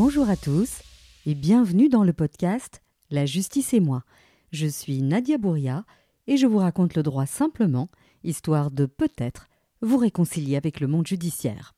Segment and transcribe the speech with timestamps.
[0.00, 0.80] Bonjour à tous
[1.26, 4.04] et bienvenue dans le podcast La justice et moi.
[4.52, 5.84] Je suis Nadia Bouria
[6.28, 7.90] et je vous raconte le droit simplement,
[8.22, 9.48] histoire de peut-être
[9.82, 11.74] vous réconcilier avec le monde judiciaire.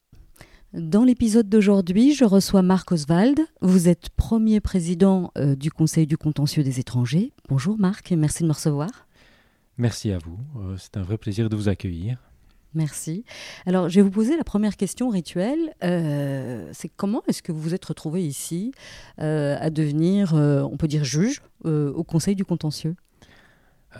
[0.71, 3.39] Dans l'épisode d'aujourd'hui, je reçois Marc Oswald.
[3.61, 7.33] Vous êtes premier président euh, du Conseil du contentieux des étrangers.
[7.49, 9.07] Bonjour Marc, merci de me recevoir.
[9.79, 12.30] Merci à vous, euh, c'est un vrai plaisir de vous accueillir.
[12.73, 13.25] Merci.
[13.65, 15.73] Alors, je vais vous poser la première question rituelle.
[15.83, 18.71] Euh, c'est comment est-ce que vous vous êtes retrouvé ici
[19.19, 22.95] euh, à devenir, euh, on peut dire, juge au Conseil du contentieux?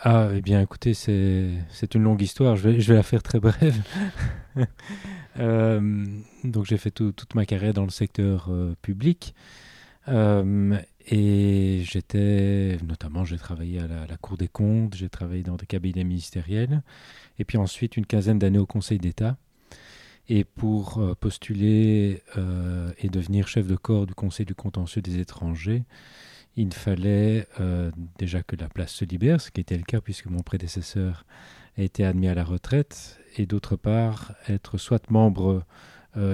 [0.03, 2.55] Ah, eh bien, écoutez, c'est une longue histoire.
[2.55, 3.75] Je vais, je vais, la faire très brève.
[6.43, 8.49] donc, j'ai fait toute ma carrière dans le secteur
[8.81, 9.35] public.
[10.07, 16.03] Et j'étais, notamment, j'ai travaillé à la, Cour des comptes, j'ai travaillé dans des cabinets
[16.03, 16.81] ministériels
[17.39, 19.37] et puis ensuite une quinzaine d'années au Conseil d'État.
[20.29, 25.19] Et pour euh, postuler euh, et devenir chef de corps du Conseil du contentieux des
[25.19, 25.83] étrangers,
[26.55, 30.27] il fallait euh, déjà que la place se libère, ce qui était le cas puisque
[30.27, 31.25] mon prédécesseur
[31.77, 35.65] a été admis à la retraite, et d'autre part être soit membre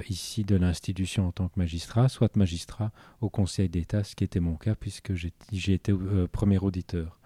[0.10, 4.40] ici de l'institution en tant que magistrat, soit magistrat au Conseil d'État, ce qui était
[4.40, 5.94] mon cas puisque j'ai été
[6.32, 7.18] premier auditeur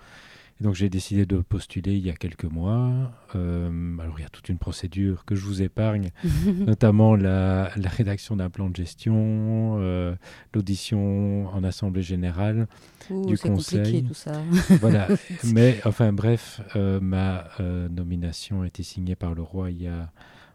[0.62, 3.12] donc j'ai décidé de postuler il y a quelques mois.
[3.36, 6.12] Euh, alors il y a toute une procédure que je vous épargne,
[6.46, 10.16] notamment la, rédaction d'un plan de gestion, euh,
[10.54, 12.68] l'audition en assemblée générale
[13.10, 14.04] du conseil.
[14.04, 14.34] tout ça.
[14.82, 15.08] voilà.
[15.52, 17.48] Mais enfin bref, euh, ma
[17.90, 20.12] nomination a été signée par le roi il y a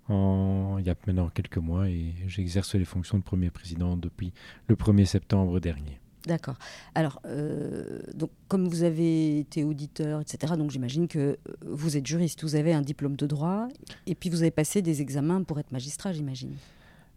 [0.09, 4.33] il y a maintenant quelques mois et j'exerce les fonctions de premier président depuis
[4.69, 5.98] le 1er septembre dernier.
[6.27, 6.57] D'accord.
[6.97, 12.07] Alors, euh, donc, comme vous avez été auditeur, etc., donc j'imagine que euh, vous êtes
[12.07, 13.69] juriste, vous avez un diplôme de droit,
[14.07, 16.55] et puis vous avez passé des examens pour être magistrat, j'imagine.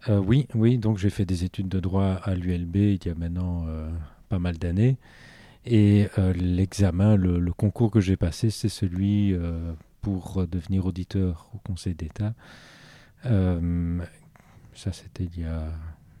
[0.08, 0.78] Euh, oui, oui.
[0.78, 3.66] Donc j'ai fait des études de droit à l'ULB il y a maintenant
[4.28, 4.96] pas mal d'années,
[5.66, 6.06] et
[6.36, 9.34] l'examen, le, concours que j'ai passé, c'est celui
[10.00, 12.32] pour devenir auditeur au Conseil d'État.
[13.22, 15.72] Ça, c'était il y a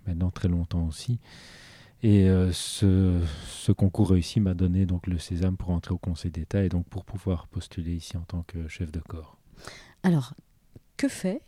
[0.06, 1.18] maintenant très longtemps aussi.
[2.02, 6.30] Et euh, ce, ce, concours réussi m'a donné donc le sésame pour entrer au Conseil
[6.30, 9.36] d'État et donc pour pouvoir postuler ici en tant que chef de corps.
[10.02, 10.32] Alors,
[10.96, 11.42] que fait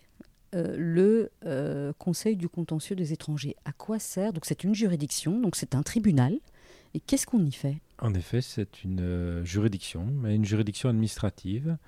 [0.54, 3.56] euh, le euh, Conseil du contentieux des étrangers?
[3.64, 4.34] À quoi sert?
[4.34, 6.34] Donc c'est une juridiction, donc c'est un tribunal.
[6.92, 7.78] Et qu'est-ce qu'on y fait?
[7.98, 11.78] En effet, c'est une juridiction, mais une juridiction administrative,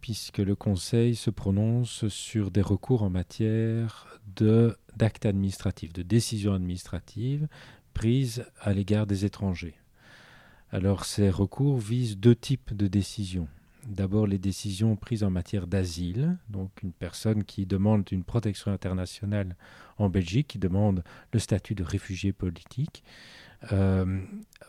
[0.00, 4.20] puisque le Conseil se prononce sur des recours en matière
[4.96, 7.48] d'actes administratifs, de décisions administratives,
[7.94, 9.74] prises à l'égard des étrangers.
[10.70, 13.48] Alors ces recours visent deux types de décisions.
[13.86, 19.56] D'abord les décisions prises en matière d'asile, donc une personne qui demande une protection internationale
[19.96, 23.04] en Belgique, qui demande le statut de réfugié politique,
[23.72, 24.20] euh,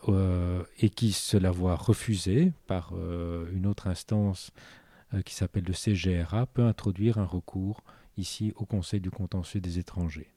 [0.08, 4.52] euh, et qui se la voit refuser par euh, une autre instance
[5.24, 7.82] qui s'appelle le CGRA, peut introduire un recours
[8.16, 10.34] ici au Conseil du contentieux des étrangers.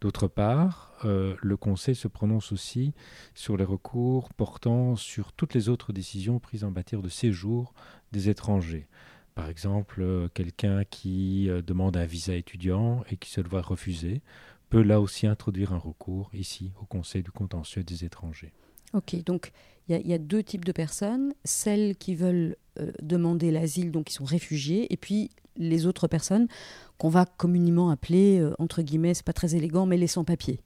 [0.00, 2.92] D'autre part, euh, le Conseil se prononce aussi
[3.34, 7.72] sur les recours portant sur toutes les autres décisions prises en matière de séjour
[8.12, 8.86] des étrangers.
[9.34, 13.62] Par exemple, euh, quelqu'un qui euh, demande un visa étudiant et qui se le voit
[13.62, 14.20] refuser
[14.68, 18.52] peut là aussi introduire un recours ici au Conseil du contentieux des étrangers.
[18.94, 19.52] Ok, donc
[19.88, 22.56] il y, a deux types de personnes, celles qui veulent
[23.02, 26.48] demander l'asile, donc qui sont réfugiés, et puis les autres personnes
[26.98, 30.60] qu'on va communément appeler, euh, entre guillemets, c'est pas très élégant, mais les sans-papiers.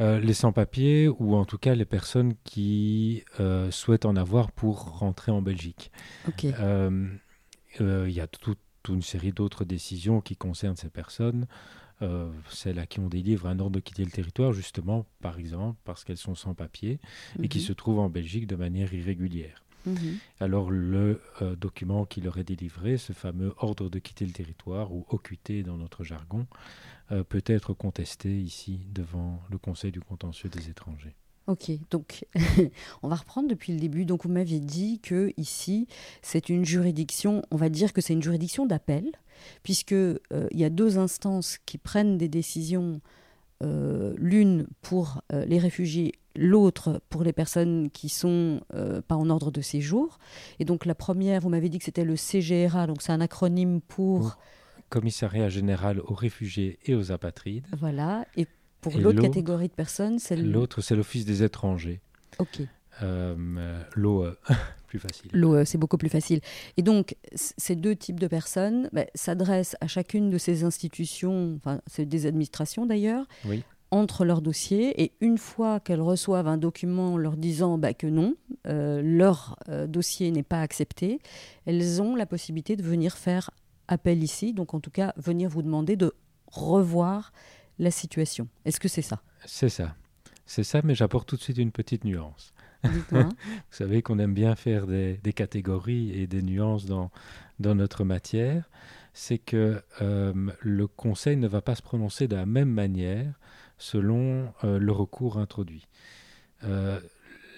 [0.00, 4.98] Euh, les sans-papiers ou en tout cas les personnes qui euh, souhaitent en avoir pour
[4.98, 5.90] rentrer en Belgique.
[6.40, 11.46] Il y a toute une série d'autres décisions qui concernent ces personnes.
[12.50, 16.04] Celles à qui on délivre un ordre de quitter le territoire, justement, par exemple, parce
[16.04, 17.00] qu'elles sont sans papiers
[17.42, 17.64] et qui mhm.
[17.64, 19.64] se trouvent en Belgique de manière irrégulière.
[19.86, 20.18] Mhm.
[20.40, 24.92] Alors le euh, document qui leur est délivré, ce fameux ordre de quitter le territoire,
[24.92, 26.46] ou OQT dans notre jargon,
[27.10, 31.16] euh, peut être contesté ici devant le Conseil du contentieux des étrangers.
[31.48, 32.24] Ok, donc
[33.02, 34.04] on va reprendre depuis le début.
[34.04, 35.88] Donc vous m'aviez dit que ici
[36.22, 39.10] c'est une juridiction, on va dire que c'est une juridiction d'appel,
[39.64, 43.00] puisque euh, il y a deux instances qui prennent des décisions,
[43.60, 49.60] l'une pour les réfugiés l'autre pour les personnes qui sont euh, pas en ordre de
[49.60, 50.18] séjour.
[50.58, 53.80] Et donc la première, vous m'avez dit que c'était le CGRA, donc c'est un acronyme
[53.80, 54.38] pour...
[54.88, 57.66] Commissariat général aux réfugiés et aux apatrides.
[57.78, 58.24] Voilà.
[58.36, 58.46] Et
[58.80, 60.36] pour l'autre catégorie de personnes, c'est...
[60.36, 62.00] L'autre, c'est l'Office des étrangers.
[62.38, 62.60] Ok.
[63.02, 64.36] Euh, L'OE,
[64.86, 65.30] plus facile.
[65.32, 66.40] L'OE, c'est beaucoup plus facile.
[66.76, 71.80] Et donc, ces deux types de personnes bah, s'adressent à chacune de ces institutions, enfin,
[71.86, 77.16] c'est des administrations d'ailleurs, oui entre leurs dossiers et une fois qu'elles reçoivent un document
[77.16, 78.34] leur disant bah, que non,
[78.66, 81.20] euh, leur euh, dossier n'est pas accepté,
[81.64, 83.50] elles ont la possibilité de venir faire
[83.86, 86.12] appel ici, donc en tout cas venir vous demander de
[86.46, 87.32] revoir
[87.78, 88.48] la situation.
[88.64, 89.22] Est-ce que c'est ça?
[89.44, 89.94] C'est ça.
[90.46, 92.52] C'est ça, mais j'apporte tout de suite une petite nuance.
[92.82, 93.32] vous
[93.70, 97.10] savez qu'on aime bien faire des, catégories et des nuances dans,
[97.58, 98.68] dans notre matière.
[99.12, 103.34] C'est que euh, le Conseil ne va pas se prononcer de la même manière
[103.78, 105.88] selon euh, le recours introduit.
[106.64, 107.00] Euh,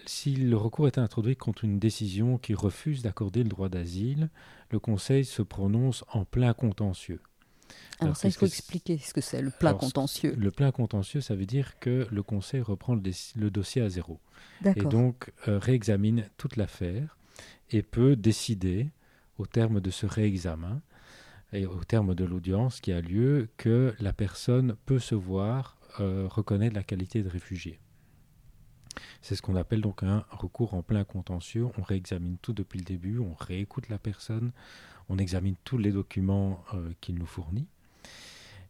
[0.07, 4.31] si le recours est introduit contre une décision qui refuse d'accorder le droit d'asile,
[4.71, 7.21] le Conseil se prononce en plein contentieux.
[8.01, 10.35] Alors, ça, il faut expliquer ce que c'est, le plein contentieux.
[10.37, 14.21] Le plein contentieux, ça veut dire que le Conseil reprend le, dossier à zéro.
[14.65, 17.17] Et donc euh, réexamine toute l'affaire
[17.71, 18.89] et peut décider,
[19.39, 20.83] au terme de ce réexamen
[21.53, 26.27] et au terme de l'audience qui a lieu, que la personne peut se voir euh,
[26.29, 27.81] reconnaître la qualité de réfugié.
[29.23, 31.67] C'est ce qu'on appelle donc un recours en plein contentieux.
[31.79, 34.53] On réexamine tout depuis le début, on réécoute la personne,
[35.11, 37.67] on examine tous les documents euh, qu'il nous fournit.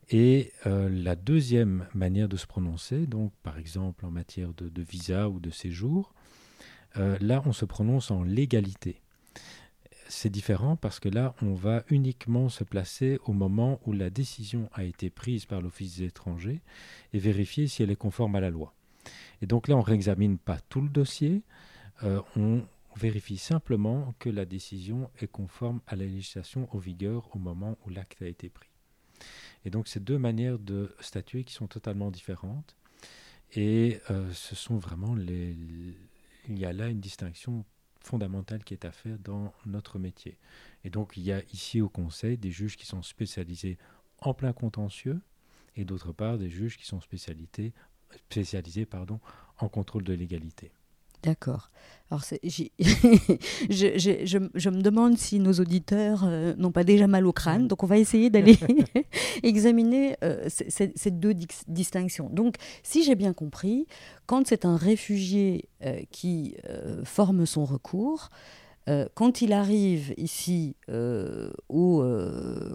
[0.09, 5.29] Et euh, la deuxième manière de se prononcer, donc par exemple en matière de, visa
[5.29, 6.13] ou de séjour,
[6.97, 9.01] là on se prononce en légalité
[10.11, 14.69] c'est différent parce que là, on va uniquement se placer au moment où la décision
[14.73, 16.61] a été prise par l'Office des étrangers
[17.13, 18.75] et vérifier si elle est conforme à la loi.
[19.41, 21.43] Et donc là, on ne réexamine pas tout le dossier,
[22.03, 22.21] euh,
[22.97, 27.91] vérifie simplement que la décision est conforme à la législation en vigueur au moment où
[27.91, 28.71] l'acte a été pris.
[29.65, 32.77] Et donc, c'est deux manières de statuer qui sont totalement différentes.
[33.53, 35.57] Et euh, ce sont vraiment les.
[36.49, 37.65] Il y a là une distinction
[38.01, 40.39] fondamentale qui est à faire dans notre métier.
[40.85, 43.77] Et donc il y a ici au Conseil des juges qui sont spécialisés
[44.21, 45.21] en plein contentieux
[45.77, 47.73] et d'autre part des juges qui sont spécialisés,
[49.59, 50.73] en contrôle de légalité.
[51.23, 51.71] D'accord.
[52.11, 52.65] Alors, je,
[53.69, 57.69] je, je, me demande si nos auditeurs euh, n'ont pas déjà mal au crâne.
[57.69, 58.59] Donc, on va essayer d'aller
[59.45, 61.35] examiner euh, ces, deux
[61.69, 62.29] distinctions.
[62.31, 63.87] Donc, si j'ai bien compris,
[64.27, 66.57] quand c'est un réfugié euh, qui
[67.05, 68.31] forme son recours,
[69.15, 70.75] quand il arrive ici
[71.69, 72.03] au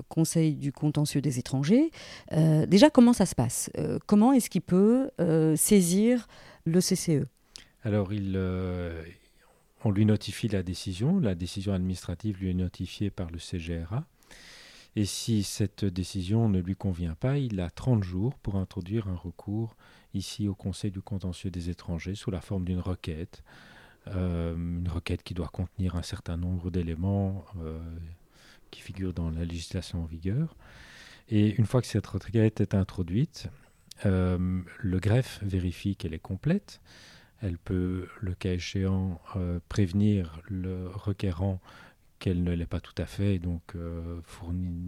[0.08, 1.92] Conseil du contentieux des étrangers,
[2.32, 3.70] déjà, comment ça se passe?
[4.06, 5.10] Comment est-ce qu'il peut
[5.58, 6.28] saisir
[6.64, 7.26] le CCE
[7.86, 9.04] alors, euh,
[9.84, 11.20] on lui notifie la décision.
[11.20, 14.06] La décision administrative lui est notifiée par le CGRA.
[14.96, 19.16] Et si cette décision ne lui convient pas, il a 30 jours pour introduire un
[19.16, 19.76] recours
[20.16, 23.44] ici au Conseil du contentieux des étrangers sous la forme d'une requête.
[24.08, 27.80] Euh, une requête qui doit contenir un certain nombre d'éléments euh,
[28.72, 30.56] qui figurent dans la législation en vigueur.
[31.30, 33.48] Et une fois que cette requête est introduite,
[34.04, 36.82] le greffe vérifie qu'elle est complète.
[37.42, 41.60] Elle peut, le cas échéant, euh, prévenir le requérant
[42.20, 44.22] qu'elle ne l'est pas tout à fait et donc euh,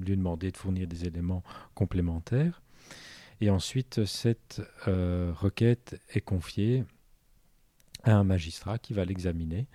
[0.01, 1.43] lui demander de fournir des éléments
[1.75, 2.61] complémentaires.
[3.41, 6.85] Et ensuite, cette euh, requête est confiée
[8.03, 9.67] à un magistrat qui va l'examiner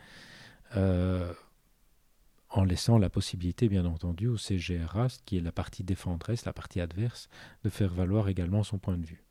[2.53, 6.81] en laissant la possibilité, bien entendu, au CGRA, qui est la partie défendresse, la partie
[6.81, 7.29] adverse,
[7.65, 9.23] de faire valoir également son point de vue.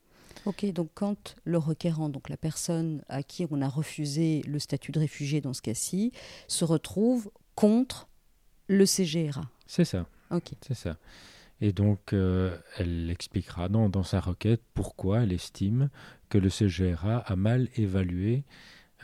[0.46, 4.92] Ok, donc quand le requérant, donc la personne à qui on a refusé le statut
[4.92, 6.12] de réfugié dans ce cas-ci,
[6.48, 8.08] se retrouve contre
[8.68, 9.50] le CGRA.
[9.68, 10.06] C'est ça.
[10.32, 10.52] Ok.
[10.62, 10.98] C'est ça.
[11.60, 15.90] Et donc, euh, elle expliquera dans, dans, sa requête pourquoi elle estime
[16.30, 18.44] que le CGRA a mal évalué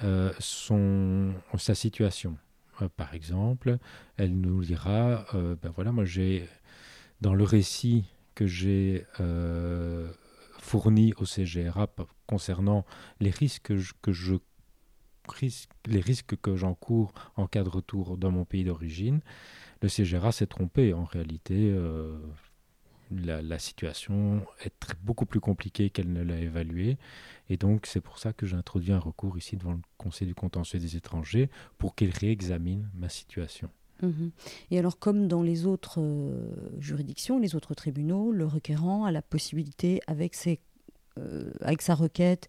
[0.03, 2.35] euh, son, sa situation.
[2.81, 3.77] Euh, par exemple,
[4.17, 6.47] elle nous dira, ben voilà, moi j'ai,
[7.21, 9.05] dans le récit que j'ai
[10.67, 11.87] fourni au CGRA
[12.27, 12.85] concernant
[13.21, 14.35] les risques que je,
[15.85, 19.21] les risques que j'encours en cas de retour dans mon pays d'origine,
[19.81, 20.93] le CGRA s'est trompé.
[20.93, 22.19] En réalité, euh,
[23.11, 26.97] la, situation est beaucoup plus compliquée qu'elle ne l'a évaluée.
[27.49, 30.79] Et donc, c'est pour ça que j'introduis un recours ici devant le Conseil du contentieux
[30.79, 33.69] des étrangers pour qu'il réexamine ma situation.
[34.01, 34.31] Mhm.
[34.71, 36.31] Et alors, comme dans les autres euh,
[36.79, 40.59] juridictions, les autres tribunaux, le requérant a la possibilité, avec, ses,
[41.17, 42.47] euh, avec sa requête,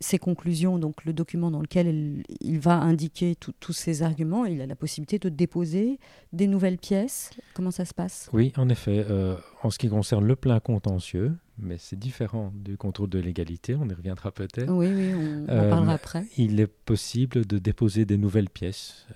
[0.00, 4.66] ses conclusions, donc le document dans lequel il va indiquer tous ses arguments, il a
[4.66, 5.98] la possibilité de déposer
[6.32, 7.30] des nouvelles pièces.
[7.54, 8.28] Comment ça se passe?
[8.32, 9.04] Oui, en effet.
[9.10, 13.74] Euh, en ce qui concerne le plein contentieux, mais c'est différent du contrôle de l'égalité,
[13.74, 14.70] on y reviendra peut-être.
[14.70, 16.24] Oui, oui, on, en parlera après.
[16.36, 19.06] Il est possible de déposer des nouvelles pièces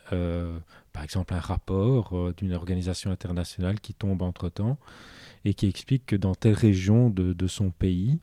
[0.92, 4.78] par exemple un rapport euh, d'une organisation internationale qui tombe entre-temps
[5.44, 8.20] et qui explique que dans telle région de, son pays,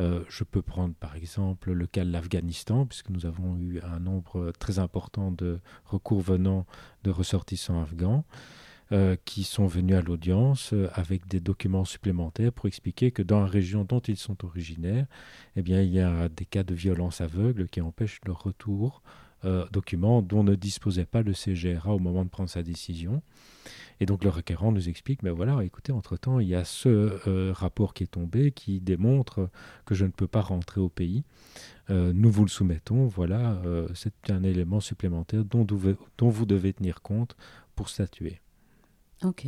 [0.00, 3.98] Euh, je peux prendre par exemple le cas de l'Afghanistan, puisque nous avons eu un
[3.98, 6.66] nombre très important de recours venant
[7.02, 8.24] de ressortissants afghans.
[8.90, 13.40] Euh, qui sont venus à l'audience euh, avec des documents supplémentaires pour expliquer que dans
[13.40, 15.04] la région dont ils sont originaires,
[15.56, 19.02] eh bien, il y a des cas de violence aveugle qui empêchent leur retour,
[19.44, 23.20] euh, documents dont ne disposait pas le CGRA au moment de prendre sa décision.
[24.00, 27.92] Et donc le requérant nous explique, mais voilà, écoutez, entre-temps, il y a ce rapport
[27.92, 29.50] qui est tombé qui démontre
[29.84, 31.24] que je ne peux pas rentrer au pays.
[31.90, 33.60] nous vous le soumettons, voilà,
[33.94, 35.66] c'est un élément supplémentaire dont
[36.30, 37.36] vous devez tenir compte
[37.74, 38.40] pour statuer.
[39.24, 39.46] Ok.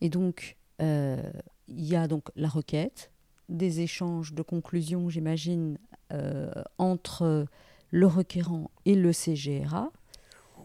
[0.00, 1.22] Et donc, euh,
[1.68, 3.10] il y a donc la requête,
[3.48, 5.78] des échanges de conclusions, j'imagine,
[6.12, 7.46] euh, entre
[7.90, 9.90] le requérant et le CGRA.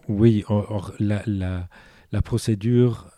[0.10, 1.70] Oui, or, la, la,
[2.12, 3.10] la, procédure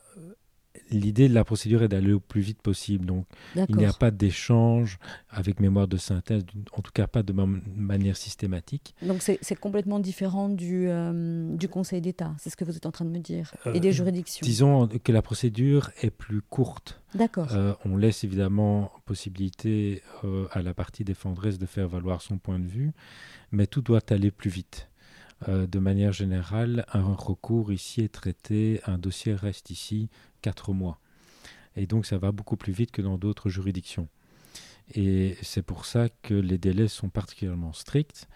[0.91, 3.05] l'idée de la procédure est d'aller au plus vite possible.
[3.05, 3.25] Donc,
[3.55, 4.97] il n'y a pas d'échange
[5.29, 8.95] avec mémoire de synthèse, en tout cas pas de manière systématique.
[9.01, 12.91] Donc, c'est complètement différent du, euh, du Conseil d'État, c'est ce que vous êtes en
[12.91, 14.45] train de me dire, et des euh, juridictions.
[14.45, 17.01] Disons que la procédure est plus courte.
[17.13, 17.53] D'accord.
[17.53, 20.01] Euh, on laisse évidemment possibilité
[20.51, 22.91] à la partie défendresse de faire valoir son point de vue,
[23.51, 24.89] mais tout doit aller plus vite.
[25.47, 30.09] De manière générale, un recours ici est traité, un dossier reste ici
[30.41, 30.99] quatre mois.
[31.75, 34.07] Et donc ça va beaucoup plus vite que dans d'autres juridictions.
[34.93, 38.27] Et c'est pour ça que les délais sont particulièrement stricts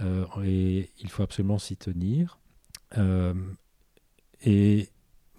[0.00, 2.38] euh, et il faut absolument s'y tenir.
[2.96, 3.34] Euh,
[4.42, 4.88] et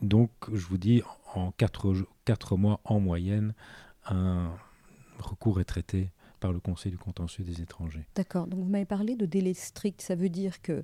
[0.01, 1.01] donc, je vous dis,
[1.33, 3.53] en quatre mois en moyenne,
[4.05, 4.51] un
[5.19, 8.05] recours est traité par le Conseil du contentieux des étrangers.
[8.15, 8.47] D'accord.
[8.47, 10.01] Donc, vous m'avez parlé de délai strict.
[10.01, 10.83] Ça veut dire que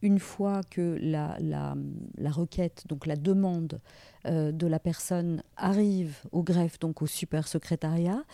[0.00, 1.76] une fois que la, la,
[2.16, 3.80] la requête, donc la demande
[4.26, 8.24] euh, de la personne arrive au greffe, donc au super secrétariat,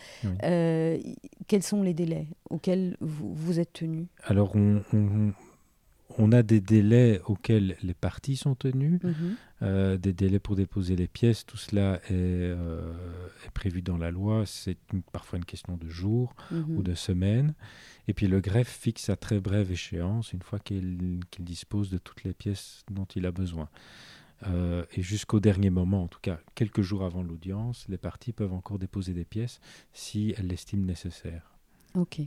[0.43, 0.97] euh,
[1.47, 4.07] quels sont les délais auxquels vous, vous êtes tenu?
[4.23, 5.33] Alors, on, on,
[6.31, 9.35] a des délais auxquels les parties sont tenues, mhm.
[9.61, 12.55] euh, des délais pour déposer les pièces, tout cela est,
[13.45, 14.77] est prévu dans la loi, c'est
[15.11, 16.77] parfois une question de jours mhm.
[16.77, 17.53] ou de semaines.
[18.07, 22.23] Et puis le greffe fixe à très brève échéance, une fois qu'il dispose de toutes
[22.23, 23.69] les pièces dont il a besoin.
[24.47, 28.53] Euh, et jusqu'au dernier moment, en tout cas quelques jours avant l'audience, les parties peuvent
[28.53, 29.59] encore déposer des pièces
[29.93, 31.53] si elles l'estiment nécessaire.
[31.93, 32.21] Ok,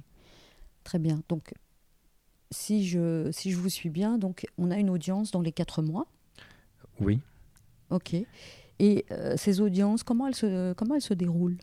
[0.85, 1.23] très bien.
[1.29, 1.55] Donc,
[2.53, 5.83] si je, si je vous suis bien, donc on a une audience dans les quatre
[5.83, 6.07] mois
[7.01, 7.21] Oui.
[7.91, 8.15] Ok.
[8.79, 11.59] Et euh, ces audiences, comment elles se, comment elles se déroulent?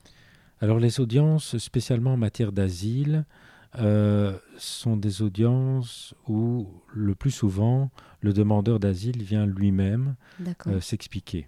[0.61, 3.25] Alors les audiences, spécialement en matière d'asile,
[3.77, 10.15] euh, sont des audiences où le plus souvent le demandeur d'asile vient lui-même
[10.67, 11.47] euh, s'expliquer.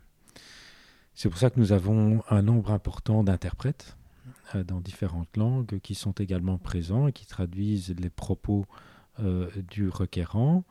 [1.16, 3.98] C'est pour ça que nous avons un nombre important d'interprètes
[4.68, 8.66] dans différentes langues qui sont également présents et qui traduisent les propos
[9.20, 10.64] du requérant.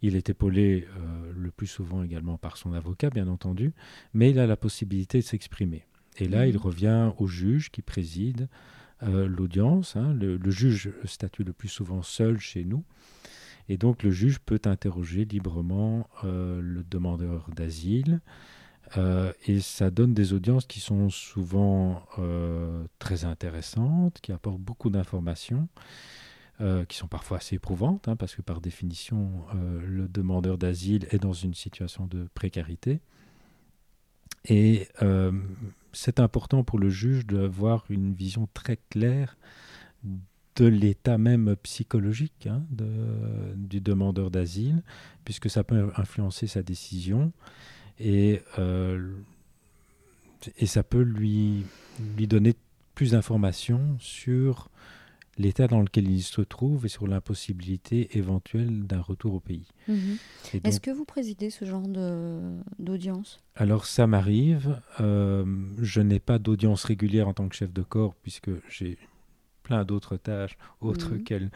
[0.00, 0.86] Il est épaulé
[1.34, 3.72] le plus souvent également par son avocat, bien entendu,
[4.14, 5.84] mais il a la possibilité de s'exprimer.
[6.18, 6.60] Et là, il mhm.
[6.60, 8.48] revient au juge qui préside
[9.02, 9.96] euh, l'audience.
[9.96, 12.84] Hein, le, juge statue le plus souvent seul chez nous.
[13.68, 18.20] Et donc le juge peut interroger librement euh, le demandeur d'asile.
[18.96, 22.02] Euh, et ça donne des audiences qui sont souvent
[22.98, 25.68] très intéressantes, qui apportent beaucoup d'informations,
[26.88, 31.32] qui sont parfois assez éprouvantes, hein, parce que par définition, le demandeur d'asile est dans
[31.32, 33.00] une situation de précarité.
[34.44, 34.88] Et
[35.92, 39.36] c'est important pour le juge d'avoir une vision très claire
[40.58, 42.62] de l'état même psychologique hein,
[43.56, 44.82] du demandeur d'asile,
[45.24, 47.32] puisque ça peut influencer sa décision
[48.00, 49.12] et, euh,
[50.58, 51.64] et ça peut lui,
[52.16, 52.54] lui donner
[52.94, 54.68] plus d'informations sur
[55.38, 59.68] l'état dans lequel il se trouve et sur l'impossibilité éventuelle d'un retour au pays.
[59.86, 60.18] Mhm.
[60.64, 61.86] Est-ce que vous présidez ce genre
[62.78, 63.40] d'audience?
[63.54, 64.80] Alors ça m'arrive.
[65.00, 65.44] Euh,
[65.80, 68.98] je n'ai pas d'audience régulière en tant que chef de corps puisque j'ai
[69.62, 71.50] plein d'autres tâches autres, mhm.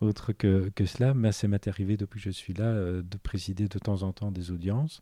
[0.00, 3.16] autres que, que, cela, mais ça m'est arrivé depuis que je suis là euh, de
[3.16, 5.00] présider de temps en temps des audiences.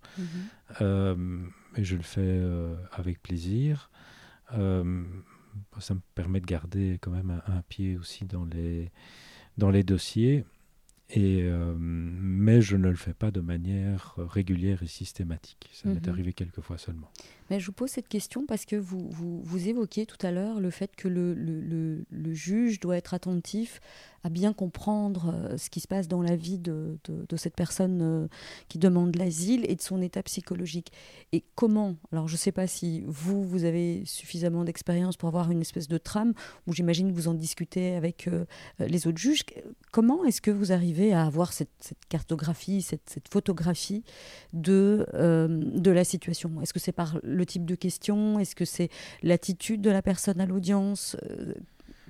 [0.81, 1.43] Euh,
[1.77, 2.41] et je le fais
[2.93, 3.91] avec plaisir
[5.78, 8.90] ça me permet de garder quand même un, pied aussi dans les,
[9.59, 10.45] dans les dossiers.
[11.11, 15.69] Et, euh, mais je ne le fais pas de manière régulière et systématique.
[15.73, 16.12] Ça m'est mhm.
[16.12, 17.11] arrivé quelques fois seulement.
[17.59, 20.95] Je vous pose cette question parce que vous, vous, évoquiez tout à l'heure le fait
[20.95, 23.80] que le, le, juge doit être attentif
[24.23, 28.00] à bien comprendre euh, ce qui se passe dans la vie de, de, cette personne
[28.02, 28.28] euh,
[28.69, 30.92] qui demande l'asile et de son état psychologique.
[31.33, 35.50] Et comment Alors je ne sais pas si vous, vous avez suffisamment d'expérience pour avoir
[35.50, 36.35] une espèce de trame,
[36.66, 38.45] ou j'imagine que vous en discutez avec euh,
[38.78, 39.42] les autres juges.
[39.90, 44.04] Comment est-ce que vous arrivez à avoir cette, cartographie, cette, photographie
[44.52, 46.61] de, de la situation?
[46.61, 48.38] Est-ce que c'est par type de question?
[48.38, 48.88] Est-ce que c'est
[49.23, 51.16] l'attitude de la personne à l'audience?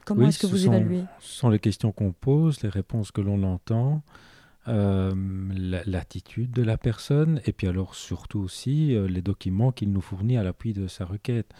[0.05, 1.05] Comment est-ce que vous évaluez?
[1.21, 4.03] Ce sont les questions qu'on pose, les réponses que l'on entend,
[4.69, 5.13] euh,
[5.87, 10.37] l'attitude de la personne, et puis alors surtout aussi euh, les documents qu'il nous fournit
[10.37, 11.53] à l'appui de sa requête.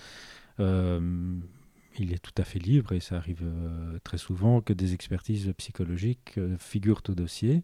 [0.59, 1.39] Euh,
[1.99, 5.53] il est tout à fait libre, et ça arrive euh, très souvent, que des expertises
[5.59, 7.63] psychologiques euh, figurent au dossier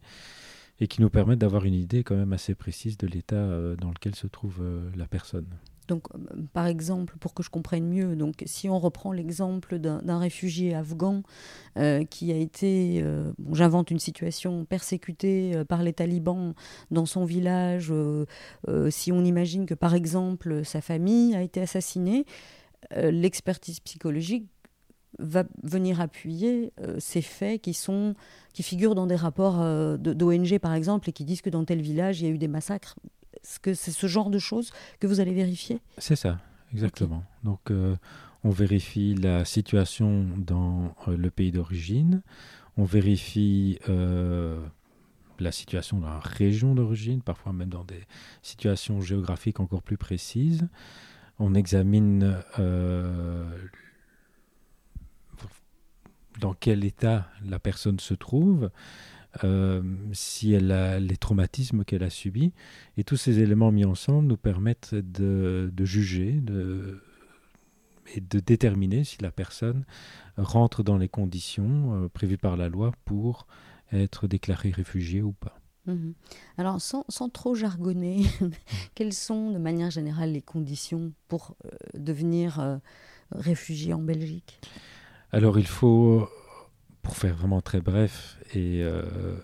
[0.79, 3.91] et qui nous permettent d'avoir une idée quand même assez précise de l'état euh, dans
[3.91, 4.63] lequel se trouve
[4.95, 5.47] la personne.
[5.89, 6.09] Donc,
[6.53, 11.23] par exemple, pour que je comprenne mieux, si on reprend l'exemple d'un réfugié afghan
[11.79, 16.55] euh, qui a été, euh, j'invente une situation, persécuté euh, par les talibans
[16.91, 17.93] dans son village,
[18.91, 22.25] si on imagine que par exemple sa famille a été assassinée,
[22.95, 24.49] l'expertise psychologique
[25.19, 28.15] va venir appuyer ces faits qui sont
[28.53, 29.59] qui figurent dans des rapports
[29.99, 32.49] d'ONG par exemple et qui disent que dans tel village il y a eu des
[32.49, 32.97] massacres
[33.43, 35.81] est-ce que c'est ce genre de choses que vous allez vérifier?
[35.99, 36.39] C'est ça,
[36.73, 37.19] exactement.
[37.19, 37.45] Okay.
[37.45, 37.97] Donc, euh,
[38.45, 42.23] on vérifie la situation dans euh, le pays d'origine,
[42.77, 44.61] on vérifie euh,
[45.39, 48.03] la situation dans la région d'origine, parfois même dans des
[48.43, 50.69] situations géographiques encore plus précises.
[51.39, 52.43] On examine
[56.41, 58.71] dans quel état la personne se trouve,
[59.45, 62.53] euh, si elle a les traumatismes qu'elle a subis.
[62.97, 67.03] Et tous ces éléments mis ensemble nous permettent de, de juger de,
[68.15, 69.85] et de déterminer si la personne
[70.37, 73.47] rentre dans les conditions euh, prévues par la loi pour
[73.93, 75.61] être déclarée réfugiée ou pas.
[75.87, 76.13] Mmh.
[76.59, 78.23] Alors, sans, sans, trop jargonner,
[78.95, 82.81] quelles sont de manière générale les conditions pour euh, devenir
[83.31, 84.61] réfugié en Belgique?
[85.31, 86.29] Alors, il faut
[87.07, 89.37] pour faire vraiment très bref et euh,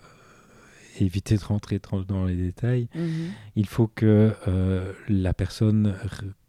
[0.99, 3.31] éviter de rentrer dans les détails, -hmm.
[3.55, 5.95] il faut que euh, la personne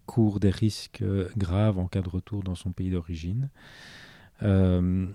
[0.08, 1.04] court des risques
[1.38, 3.50] graves en cas de retour dans son pays d'origine.
[4.42, 5.06] Euh,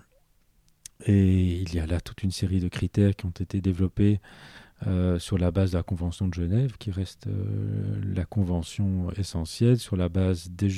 [1.05, 4.15] et il y a là toute une série de critères qui ont été développés
[4.87, 7.33] euh, sur la base de la Convention de Genève, qui reste euh,
[8.19, 10.71] la convention essentielle, sur la base des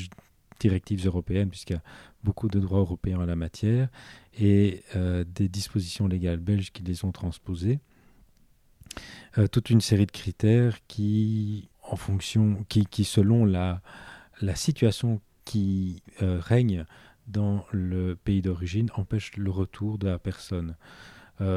[0.61, 1.83] directives européennes, puisqu'il y a
[2.23, 3.89] beaucoup de droits européens en la matière,
[4.39, 7.79] et euh, des dispositions légales belges qui les ont transposées.
[9.37, 13.81] Euh, toute une série de critères qui, en fonction, qui, qui selon la,
[14.41, 16.85] la situation qui euh, règne
[17.27, 20.75] dans le pays d'origine, empêchent le retour de la personne.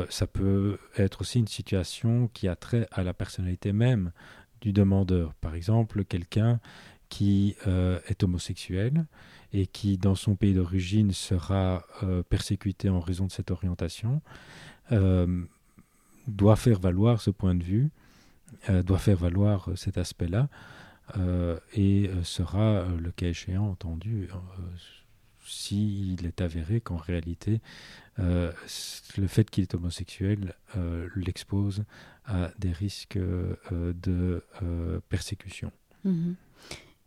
[0.08, 4.12] Ça peut être aussi une situation qui a trait à la personnalité même
[4.62, 5.34] du demandeur.
[5.34, 6.58] Par exemple, quelqu'un
[7.08, 9.06] qui euh, est homosexuel
[9.52, 14.20] et qui, dans son pays d'origine, sera euh, persécuté en raison de cette orientation,
[14.92, 15.44] euh,
[16.26, 17.90] doit faire valoir ce point de vue,
[18.84, 20.48] doit faire valoir cet aspect-là,
[21.74, 24.28] et sera, le cas échéant, entendu
[25.44, 27.60] s'il est avéré qu'en réalité,
[28.16, 30.54] le fait qu'il est homosexuel
[31.14, 31.84] l'expose
[32.24, 34.42] à des risques de
[35.10, 35.70] persécution.
[36.04, 36.34] Mm -hmm.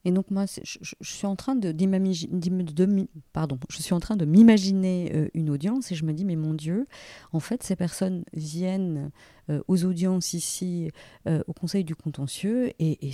[0.07, 4.23] Et donc moi, je, suis en train de, de pardon, je suis en train de
[4.23, 6.87] m'imaginer euh, une audience et je me dis mais mon Dieu,
[7.33, 9.11] en fait ces personnes viennent
[9.49, 10.91] euh, aux audiences ici
[11.27, 13.11] euh, au Conseil du contentieux et,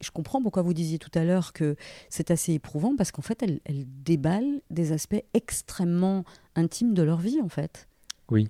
[0.00, 1.76] je comprends pourquoi vous disiez tout à l'heure que
[2.10, 6.24] c'est assez éprouvant parce qu'en fait elles, elles, déballent des aspects extrêmement
[6.56, 7.88] intimes de leur vie en fait.
[8.28, 8.48] Oui,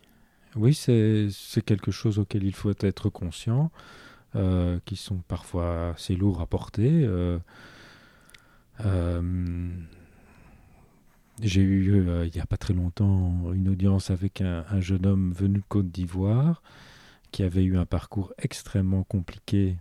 [0.57, 1.29] oui, c'est
[1.67, 3.71] quelque chose auquel il faut être conscient.
[4.37, 7.05] Euh, qui sont parfois assez lourds à porter.
[7.05, 7.39] Euh,
[8.85, 9.69] euh,
[11.41, 15.33] J'ai eu, il n'y a pas très longtemps, une audience avec un, un jeune homme
[15.33, 16.63] venu de Côte d'Ivoire
[17.31, 19.77] qui avait eu un parcours extrêmement compliqué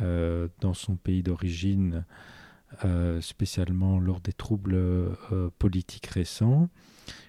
[0.00, 2.04] dans son pays d'origine,
[3.20, 4.76] spécialement lors des troubles
[5.58, 6.68] politiques récents,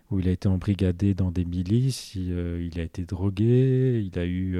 [0.09, 2.29] où il a été embrigadé dans des milices, il,
[2.71, 4.57] il a été drogué, il a eu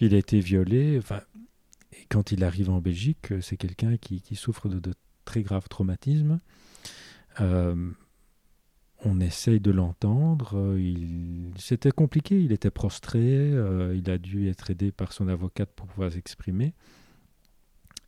[0.00, 0.98] il a été violé.
[0.98, 1.20] Enfin,
[1.92, 4.92] et quand il arrive en Belgique, c'est quelqu'un qui, souffre de,
[5.24, 6.40] très graves traumatismes.
[7.40, 7.90] Euh,
[9.04, 10.76] on essaye de l'entendre.
[11.56, 15.86] C'était compliqué, il était prostré, euh, il a dû être aidé par son avocate pour
[15.86, 16.74] pouvoir s'exprimer.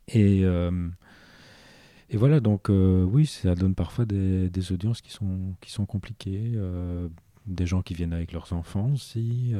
[0.07, 0.89] Et, euh,
[2.13, 6.59] voilà, donc oui, ça donne parfois des, des, audiences qui sont, qui sont compliquées,
[7.47, 9.53] des gens qui viennent avec leurs enfants aussi.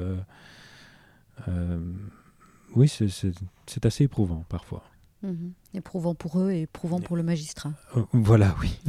[2.75, 4.83] Oui, c'est assez éprouvant parfois.
[5.23, 5.53] Mhm.
[5.73, 7.73] Éprouvant pour eux et éprouvant pour le magistrat.
[8.13, 8.79] voilà, oui.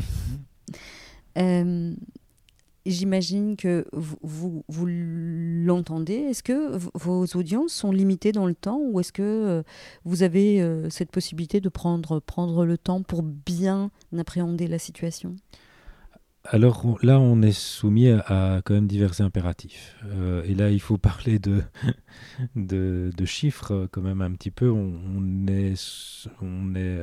[2.84, 6.14] J'imagine que vous, vous, l'entendez.
[6.14, 9.62] Est-ce que vos audiences sont limitées dans le temps ou est-ce que euh,
[10.04, 15.36] vous avez euh, cette possibilité de prendre, prendre le temps pour bien appréhender la situation?
[16.44, 19.96] Alors là, on est soumis à, quand même divers impératifs.
[20.06, 21.62] Euh, et là, il faut parler de,
[22.56, 24.70] de, chiffres quand même un petit peu.
[24.70, 25.74] On, est,
[26.40, 26.98] on est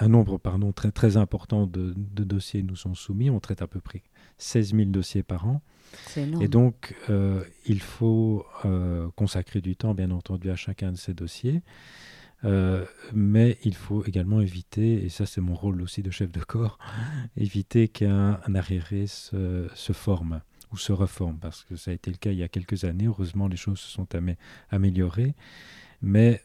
[0.00, 3.30] un nombre pardon, très, très important de, dossiers nous sont soumis.
[3.30, 4.02] On traite à peu près
[4.38, 5.62] 16 000 dossiers par an.
[6.16, 11.12] Et donc, euh, il faut euh, consacrer du temps, bien entendu, à chacun de ces
[11.14, 11.62] dossiers.
[12.44, 16.40] Euh, mais il faut également éviter, et ça c'est mon rôle aussi de chef de
[16.40, 16.78] corps,
[17.36, 20.40] éviter qu'un arriéré se, se, forme
[20.72, 23.06] ou se reforme, parce que ça a été le cas il y a quelques années.
[23.06, 24.08] Heureusement, les choses se sont
[24.70, 25.34] améliorées.
[26.00, 26.42] Mais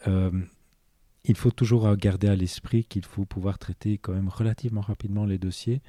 [1.23, 5.39] il faut toujours garder à l'esprit qu'il faut pouvoir traiter quand même relativement rapidement les
[5.39, 5.81] dossiers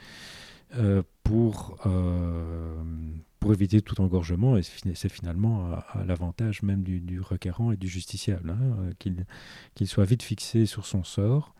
[0.75, 2.83] euh, pour, euh,
[3.40, 4.57] pour éviter tout engorgement.
[4.57, 9.24] Et c'est finalement à, l'avantage même du, requérant et du justiciable, hein, euh,
[9.74, 11.55] qu'il soit vite fixé sur son sort.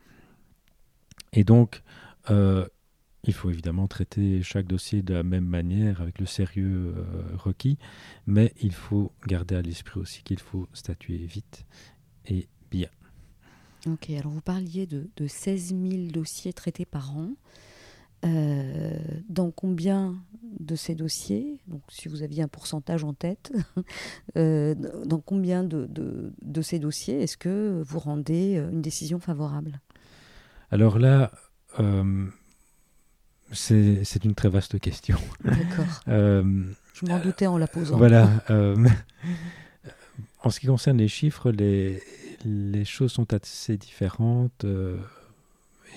[1.33, 1.83] Et donc,
[2.31, 6.95] il faut évidemment traiter chaque dossier de la même manière, avec le sérieux
[7.37, 7.79] requis,
[8.27, 11.67] mais il faut garder à l'esprit aussi qu'il faut statuer vite
[12.27, 12.89] et bien.
[13.87, 17.31] Ok, alors vous parliez de 16 000 dossiers traités par an.
[18.25, 20.17] Euh, dans combien
[20.61, 23.53] de ces dossiers, donc si vous aviez un pourcentage en tête,
[24.37, 29.81] euh, dans combien de, de, ces dossiers est-ce que vous rendez euh, une décision favorable?
[30.71, 31.31] Alors là,
[33.53, 35.19] c'est une très vaste question.
[35.45, 36.01] D'accord.
[36.07, 37.97] Je m'en doutais en la posant.
[37.97, 38.29] Voilà.
[40.43, 42.03] en ce qui concerne les chiffres, les,
[42.45, 44.97] les choses sont assez différentes, euh,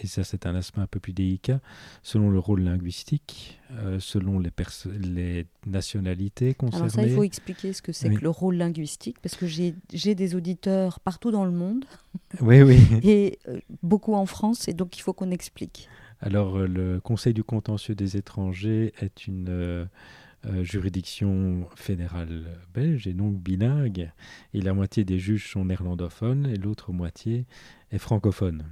[0.02, 1.60] et ça c'est un aspect un peu plus délicat,
[2.04, 4.52] selon le rôle linguistique, euh, selon les,
[5.00, 6.84] les nationalités concernées.
[6.84, 9.74] Alors ça, il faut expliquer ce que c'est que le rôle linguistique, parce que j'ai
[10.16, 11.86] des auditeurs partout dans le monde,
[12.42, 12.80] oui, oui.
[13.04, 15.88] et euh, beaucoup en France, et donc il faut qu'on explique.
[16.20, 23.38] Alors le Conseil du contentieux des étrangers est une euh, juridiction fédérale belge et donc
[23.38, 24.12] bilingue,
[24.54, 27.46] et la moitié des juges sont néerlandophones et l'autre moitié
[27.92, 28.64] est francophone.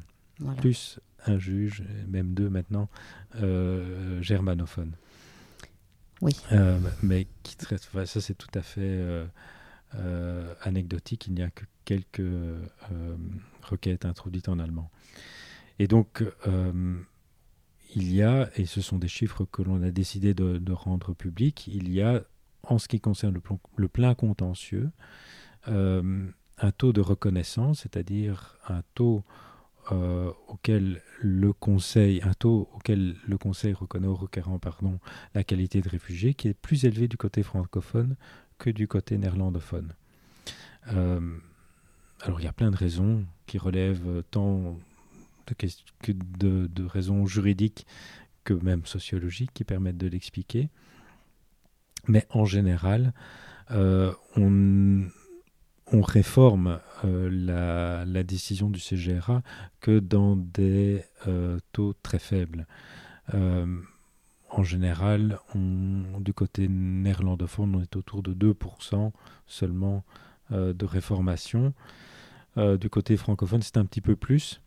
[0.58, 2.89] Plus un juge, même deux maintenant,
[3.36, 4.93] euh, germanophone.
[6.21, 6.36] Oui.
[6.52, 7.56] Euh, mais qui
[8.06, 9.28] ça c'est tout à fait
[10.62, 12.21] anecdotique, il n'y a que quelques
[13.63, 14.91] requêtes introduites en allemand.
[15.80, 16.23] Et donc,
[17.95, 21.67] il y a, et ce sont des chiffres que l'on a décidé de, rendre publics,
[21.67, 22.23] il y a,
[22.63, 23.39] en ce qui concerne
[23.75, 24.91] le, plein contentieux,
[25.67, 26.28] euh,
[26.60, 29.23] un taux de reconnaissance, c'est-à-dire un taux
[29.91, 34.60] euh, auquel le Conseil, un taux auquel le Conseil reconnaît requérant
[35.34, 38.15] la qualité de réfugié, qui est plus élevé du côté francophone
[38.58, 39.93] que du côté néerlandophone.
[40.93, 41.38] Euh,
[42.21, 44.78] alors il y a plein de raisons qui relèvent tant
[46.02, 47.86] que de, raisons juridiques
[48.43, 50.69] que même sociologiques qui permettent de l'expliquer.
[52.08, 53.13] Mais en général,
[53.71, 55.08] euh, on,
[55.93, 59.41] réforme euh, la, décision du CGRA
[59.82, 62.67] que dans des euh, taux très faibles.
[63.34, 69.12] en général, du côté néerlandophone, on est autour de 2%
[69.45, 70.04] seulement
[70.52, 71.73] de réformation.
[72.58, 74.62] du côté francophone, c'est un petit peu plus.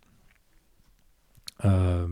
[1.65, 2.07] Euh,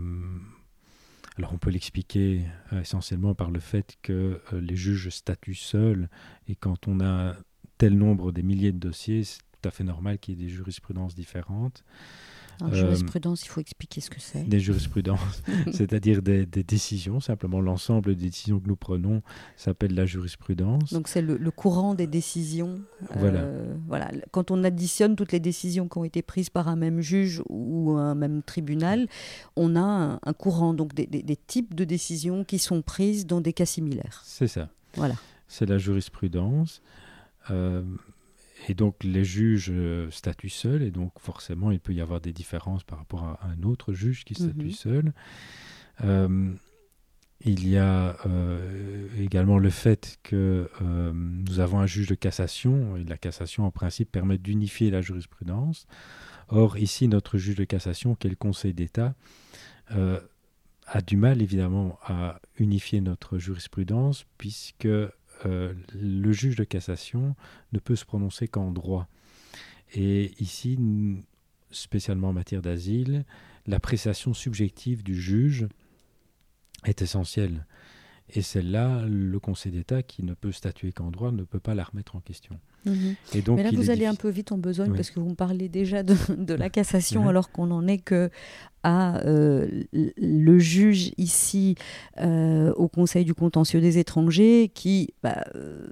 [1.39, 6.09] alors on peut l'expliquer euh, essentiellement par le fait que euh, les juges statuent seuls
[6.49, 7.35] et quand on a
[7.81, 10.51] tel nombre des milliers de dossiers, c'est tout à fait normal qu'il y ait des
[10.51, 11.83] jurisprudences différentes.
[12.61, 14.47] En jurisprudence, il faut expliquer ce que c'est.
[14.47, 19.23] Des jurisprudences, c'est-à-dire des, décisions, simplement l'ensemble des décisions que nous prenons
[19.57, 20.93] s'appelle la jurisprudence.
[20.93, 22.83] Donc c'est le, courant des décisions.
[23.15, 23.49] Voilà.
[23.89, 24.11] voilà.
[24.31, 27.93] Quand on additionne toutes les décisions qui ont été prises par un même juge ou
[27.93, 29.09] un même tribunal,
[29.57, 33.55] on a un, courant, donc des, des, types de décisions qui sont prises dans des
[33.55, 34.21] cas similaires.
[34.27, 34.69] C'est ça.
[34.97, 35.15] Voilà.
[35.49, 36.83] C'est la jurisprudence.
[37.51, 37.83] Euh,
[38.69, 42.33] et donc les juges euh, statuent seuls, et donc forcément il peut y avoir des
[42.33, 44.73] différences par rapport à un autre juge qui statue mhm.
[44.73, 45.13] seul.
[46.05, 46.53] Euh,
[47.43, 53.05] il y a euh, également le fait que nous avons un juge de cassation, et
[53.05, 55.87] la cassation en principe permet d'unifier la jurisprudence.
[56.49, 59.15] Or, ici, notre juge de cassation, qui est le Conseil d'État,
[59.89, 64.89] a du mal, évidemment, à unifier notre jurisprudence, puisque
[65.47, 67.35] euh, le juge de cassation
[67.73, 69.09] ne peut se prononcer qu'en droit.
[69.95, 70.79] Et ici,
[71.71, 73.25] spécialement en matière d'asile,
[73.67, 75.67] l'appréciation subjective du juge
[76.85, 77.67] est essentielle.
[78.33, 81.83] Et celle-là, le Conseil d'État, qui ne peut statuer qu'en droit, ne peut pas la
[81.83, 82.61] remettre en question.
[82.87, 83.17] Mhm.
[83.35, 85.35] Et donc, Mais là, vous allez un peu vite en besogne parce que vous me
[85.35, 88.31] parlez déjà de, la cassation alors qu'on n'en est que
[88.83, 91.75] à euh, le juge ici
[92.19, 95.87] euh, au Conseil du contentieux des étrangers qui bah, euh,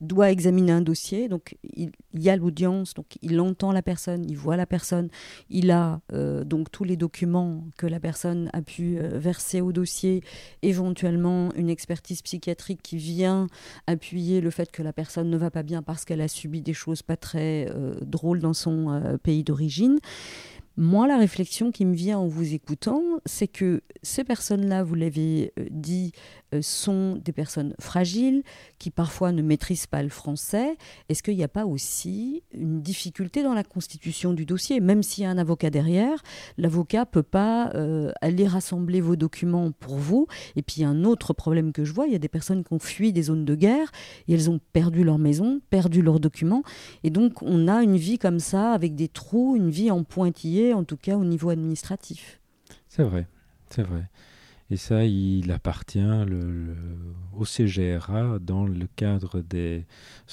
[0.00, 1.28] doit examiner un dossier.
[1.28, 5.08] Donc il, y a l'audience, donc il entend la personne, il voit la personne,
[5.50, 6.00] il a
[6.44, 10.22] donc tous les documents que la personne a pu verser au dossier,
[10.62, 13.46] éventuellement une expertise psychiatrique qui vient
[13.86, 16.74] appuyer le fait que la personne ne va pas bien parce qu'elle a subi des
[16.74, 17.68] choses pas très
[18.02, 19.98] drôles dans son pays d'origine.
[20.76, 25.52] Moi, la réflexion qui me vient en vous écoutant, c'est que ces personnes-là, vous l'avez
[25.58, 26.12] euh, dit,
[26.60, 28.42] sont des personnes fragiles
[28.78, 30.76] qui parfois ne maîtrisent pas le français.
[31.08, 34.80] Est-ce qu'il n'y a pas aussi une difficulté dans la constitution du dossier?
[34.80, 36.22] Même s'il y a un avocat derrière,
[36.58, 40.26] l'avocat ne peut pas euh, aller rassembler vos documents pour vous.
[40.56, 42.78] Et puis, un autre problème que je vois, il y a des personnes qui ont
[42.78, 43.90] fui des zones de guerre
[44.28, 46.62] et elles ont perdu leur maison, perdu leurs documents.
[47.04, 50.72] Et donc, on a une vie comme ça, avec des trous, une vie en pointillé,
[50.74, 52.40] en tout cas au niveau administratif.
[52.88, 53.26] C'est vrai,
[53.70, 54.08] c'est vrai.
[54.72, 56.74] Et ça, il appartient le,
[57.34, 59.84] au CGRA, dans le cadre des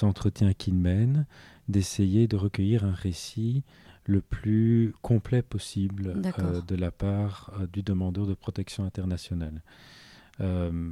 [0.02, 1.26] entretiens qu'il mène,
[1.68, 3.64] d'essayer de recueillir un récit
[4.06, 9.62] le plus complet possible euh, de la part euh, du demandeur de protection internationale.
[10.40, 10.90] Euh,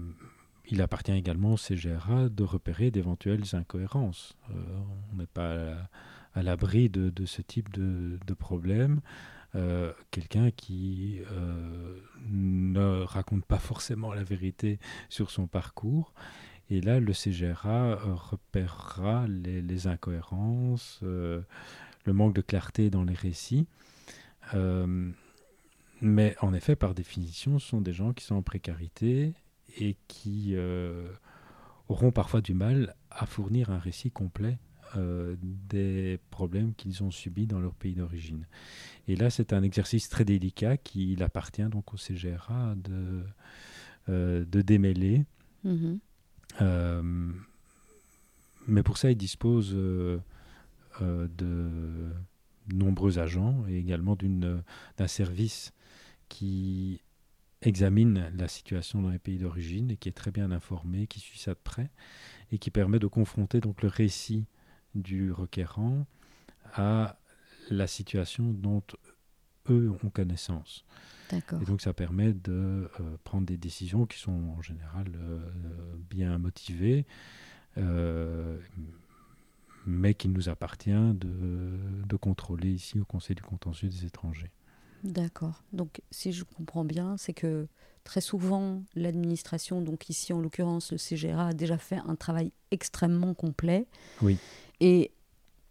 [0.69, 4.35] il appartient également au CGRA de repérer d'éventuelles incohérences.
[4.49, 5.87] on n'est pas
[6.33, 8.99] à, l'abri de, ce type de, de problème.
[9.57, 14.77] Euh, quelqu'un qui euh, ne raconte pas forcément la vérité
[15.09, 16.13] sur son parcours.
[16.69, 21.43] Et là, le CGRA euh, repérera les, incohérences, le
[22.05, 23.67] manque de clarté dans les récits.
[26.01, 29.33] mais en effet, par définition, ce sont des gens qui sont en précarité
[29.79, 30.55] et qui
[31.89, 34.59] auront parfois du mal à fournir un récit complet
[34.95, 38.45] euh, des problèmes qu'ils ont subis dans leur pays d'origine.
[39.07, 43.23] Et là, c'est un exercice très délicat qu'il appartient donc au CGRA de,
[44.09, 45.25] euh, de démêler.
[45.63, 45.99] Mhm.
[46.61, 47.31] Euh,
[48.67, 50.19] mais pour ça, il dispose de
[52.73, 55.73] nombreux agents et également d'un service
[56.29, 57.01] qui
[57.61, 61.39] examine la situation dans les pays d'origine et qui est très bien informé, qui suit
[61.39, 61.89] ça de près
[62.51, 64.45] et qui permet de confronter donc le récit
[64.95, 66.05] du requérant
[66.73, 67.17] à
[67.69, 68.83] la situation dont
[69.69, 70.85] eux ont connaissance.
[71.33, 75.39] Et donc ça permet de euh, prendre des décisions qui sont en général euh,
[76.09, 77.05] bien motivées,
[77.77, 78.57] euh,
[79.85, 84.51] mais qu'il nous appartient de, de, contrôler ici au Conseil du contentieux des étrangers.
[85.03, 85.63] D'accord.
[85.73, 87.67] Donc si je comprends bien, c'est que
[88.03, 93.33] très souvent l'administration, donc ici en l'occurrence le CGRA, a déjà fait un travail extrêmement
[93.33, 93.85] complet.
[94.21, 94.37] Oui.
[94.79, 95.11] Et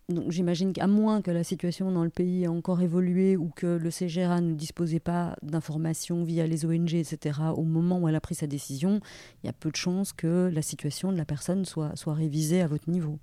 [0.08, 3.66] donc j'imagine qu'à moins que la situation dans le pays ait encore évolué ou que
[3.66, 8.20] le CGRA ne disposait pas d'informations via les ONG, etc., au moment où elle a
[8.20, 9.00] pris sa décision,
[9.42, 12.60] il y a peu de chances que la situation de la personne soit, soit révisée
[12.60, 13.18] à votre niveau.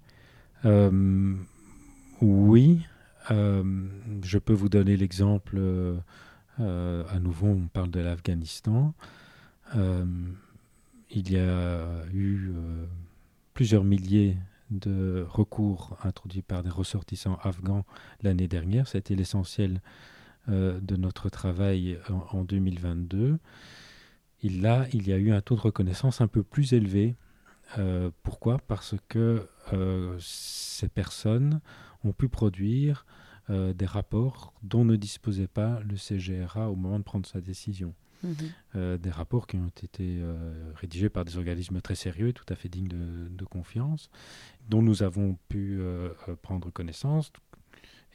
[0.65, 1.36] Euh,
[2.22, 2.82] oui,
[3.32, 3.63] euh,
[4.22, 5.98] je peux vous donner l'exemple, euh,
[6.60, 8.93] à nouveau on parle de l'Afghanistan.
[9.74, 12.52] il y a eu
[13.54, 14.36] plusieurs milliers
[14.80, 17.86] de recours introduits par des ressortissants afghans
[18.22, 18.88] l'année dernière.
[18.88, 19.82] C'était l'essentiel
[20.50, 21.98] euh, de notre travail
[22.32, 23.40] en, 2022.
[24.42, 27.16] Il, là, il y a eu un taux de reconnaissance un peu plus élevé.
[27.78, 28.58] Euh, pourquoi?
[28.58, 31.62] Parce que euh, ces personnes
[32.04, 33.06] ont pu produire
[33.50, 37.94] des rapports dont ne disposait pas le CGRA au moment de prendre sa décision.
[38.76, 42.46] Euh, des rapports qui ont été euh, rédigés par des organismes très sérieux et tout
[42.50, 44.10] à fait dignes de, confiance,
[44.70, 46.10] dont nous avons pu euh,
[46.42, 47.32] prendre connaissance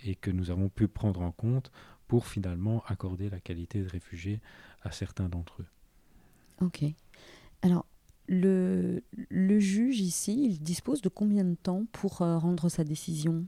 [0.04, 1.70] et que nous avons pu prendre en compte
[2.06, 4.40] pour finalement accorder la qualité de réfugié
[4.82, 6.64] à certains d'entre eux.
[6.64, 6.84] Ok.
[7.62, 7.84] Alors,
[8.26, 13.46] le, le, juge ici, il dispose de combien de temps pour rendre sa décision?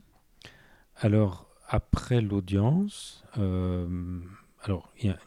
[0.95, 5.17] Alors, après l'audience, alors il y a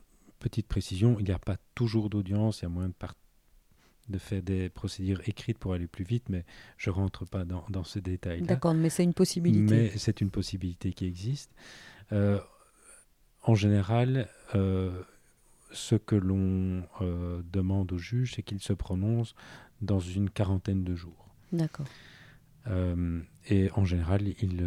[0.44, 2.94] petite précision, il n'y a pas toujours d'audience, il y a moyen de,
[4.11, 6.44] de faire des procédures écrites pour aller plus vite, mais
[6.76, 8.42] je ne rentre pas dans, ce détail.
[8.42, 9.74] D'accord, mais c'est une possibilité.
[9.74, 11.50] Mais c'est une possibilité qui existe.
[12.12, 12.38] Euh,
[13.42, 16.83] en général, ce que l'on
[17.50, 19.35] demande au juge, c'est qu'il se prononce
[19.80, 21.35] dans une quarantaine de jours.
[21.52, 21.87] D'accord.
[23.48, 24.62] et en général, il,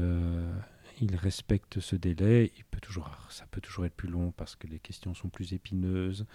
[1.01, 2.51] il respecte ce délai.
[2.57, 5.53] Il peut toujours, ça peut toujours être plus long parce que les questions sont plus
[5.53, 6.25] épineuses.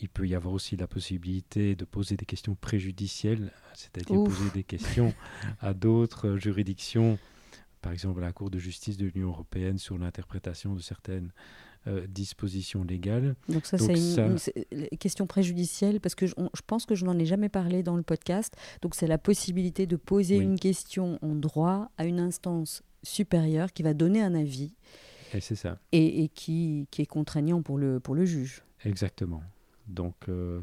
[0.00, 4.64] Il peut y avoir aussi la possibilité de poser des questions préjudicielles, c'est-à-dire poser des
[4.64, 5.12] questions
[5.60, 7.18] à d'autres juridictions,
[7.82, 11.32] par exemple la Cour de justice de l'Union européenne sur l'interprétation de certaines
[11.86, 13.34] euh, dispositions légales.
[13.48, 16.34] Donc ça, c'est une, question préjudicielle, parce que je,
[16.66, 18.54] pense que je n'en ai jamais parlé dans le podcast.
[18.82, 23.82] Donc c'est la possibilité de poser une question en droit à une instance supérieure qui
[23.82, 24.74] va donner un avis.
[25.34, 25.78] Et c'est ça.
[25.92, 28.62] Et, qui, qui, est contraignant pour le, pour le juge.
[28.84, 29.42] Exactement.
[29.86, 30.60] Donc, euh,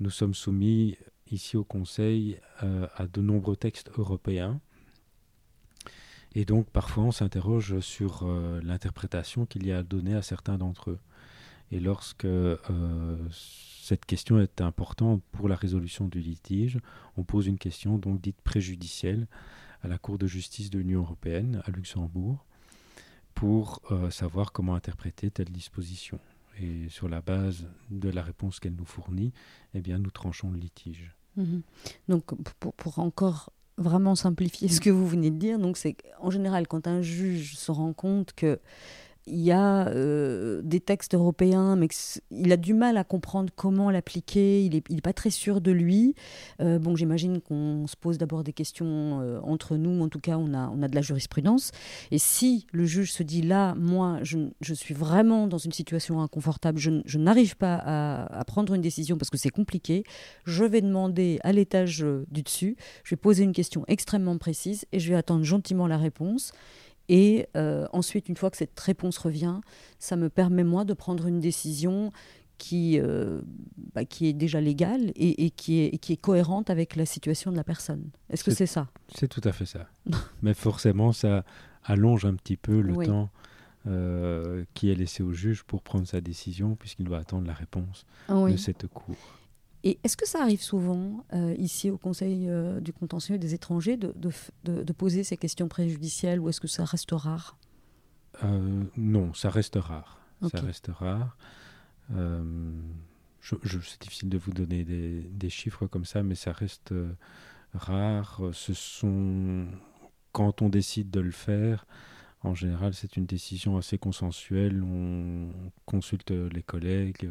[0.00, 0.96] nous sommes soumis
[1.30, 4.60] ici au Conseil euh, à de nombreux textes européens.
[6.34, 10.58] Et donc, parfois, on s'interroge sur euh, l'interprétation qu'il y a à donner à certains
[10.58, 10.98] d'entre eux.
[11.72, 12.28] Et lorsque
[13.32, 16.78] cette question est importante pour la résolution du litige,
[17.16, 19.26] on pose une question donc dite préjudicielle
[19.86, 22.44] à la Cour de justice de l'Union européenne à Luxembourg
[23.34, 26.18] pour savoir comment interpréter telle disposition
[26.60, 29.32] et sur la base de la réponse qu'elle nous fournit,
[29.74, 31.14] eh bien, nous tranchons le litige.
[31.36, 31.62] Mhm.
[32.08, 32.24] Donc,
[32.58, 36.66] pour, pour, encore vraiment simplifier ce que vous venez de dire, donc c'est en général
[36.66, 38.58] quand un juge se rend compte que
[39.26, 41.88] il y a euh, des textes européens, mais
[42.30, 45.72] il a du mal à comprendre comment l'appliquer, il n'est est pas très sûr de
[45.72, 46.14] lui.
[46.60, 50.36] Euh, bon, j'imagine qu'on se pose d'abord des questions euh, entre nous, en tout cas,
[50.38, 51.72] on a, on a de la jurisprudence.
[52.12, 54.38] Et si le juge se dit là, moi, je,
[54.74, 59.38] suis vraiment dans une situation inconfortable, je, n'arrive pas à, prendre une décision parce que
[59.38, 60.04] c'est compliqué,
[60.44, 65.00] je vais demander à l'étage du dessus, je vais poser une question extrêmement précise et
[65.00, 66.52] je vais attendre gentiment la réponse.
[67.08, 69.60] Et euh, ensuite, une fois que cette réponse revient,
[69.98, 72.12] ça me permet, moi, de prendre une décision
[72.58, 73.42] qui, euh,
[73.94, 77.56] bah, qui est déjà légale et, qui est, qui est cohérente avec la situation de
[77.56, 78.10] la personne.
[78.30, 78.88] Est-ce que c'est ça?
[79.14, 79.88] C'est tout à fait ça.
[80.42, 81.44] Mais forcément, ça
[81.84, 83.30] allonge un petit peu le temps
[83.86, 88.04] euh, qui est laissé au juge pour prendre sa décision, puisqu'il doit attendre la réponse
[88.28, 89.16] de cette cour.
[89.86, 93.96] Et est-ce que ça arrive souvent, euh, ici au Conseil euh, du contentieux des étrangers,
[93.96, 94.12] de,
[94.64, 97.56] de, poser ces questions préjudicielles ou est-ce que ça reste rare?
[98.42, 100.18] Euh, Non, ça reste rare.
[100.50, 101.38] Ça reste rare.
[102.10, 106.92] Je, c'est difficile de vous donner des, des, chiffres comme ça, mais ça reste
[107.72, 108.42] rare.
[108.52, 109.68] Ce sont,
[110.32, 111.86] quand on décide de le faire,
[112.42, 114.82] en général, c'est une décision assez consensuelle.
[114.82, 115.52] On
[115.84, 117.30] consulte les collègues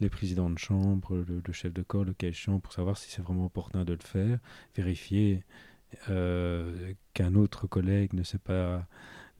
[0.00, 3.22] les présidents de chambre, le, chef de corps, le cas échéant, pour savoir si c'est
[3.22, 4.38] vraiment opportun de le faire,
[4.76, 5.44] vérifier
[6.08, 8.86] euh, qu'un autre collègue ne s'est pas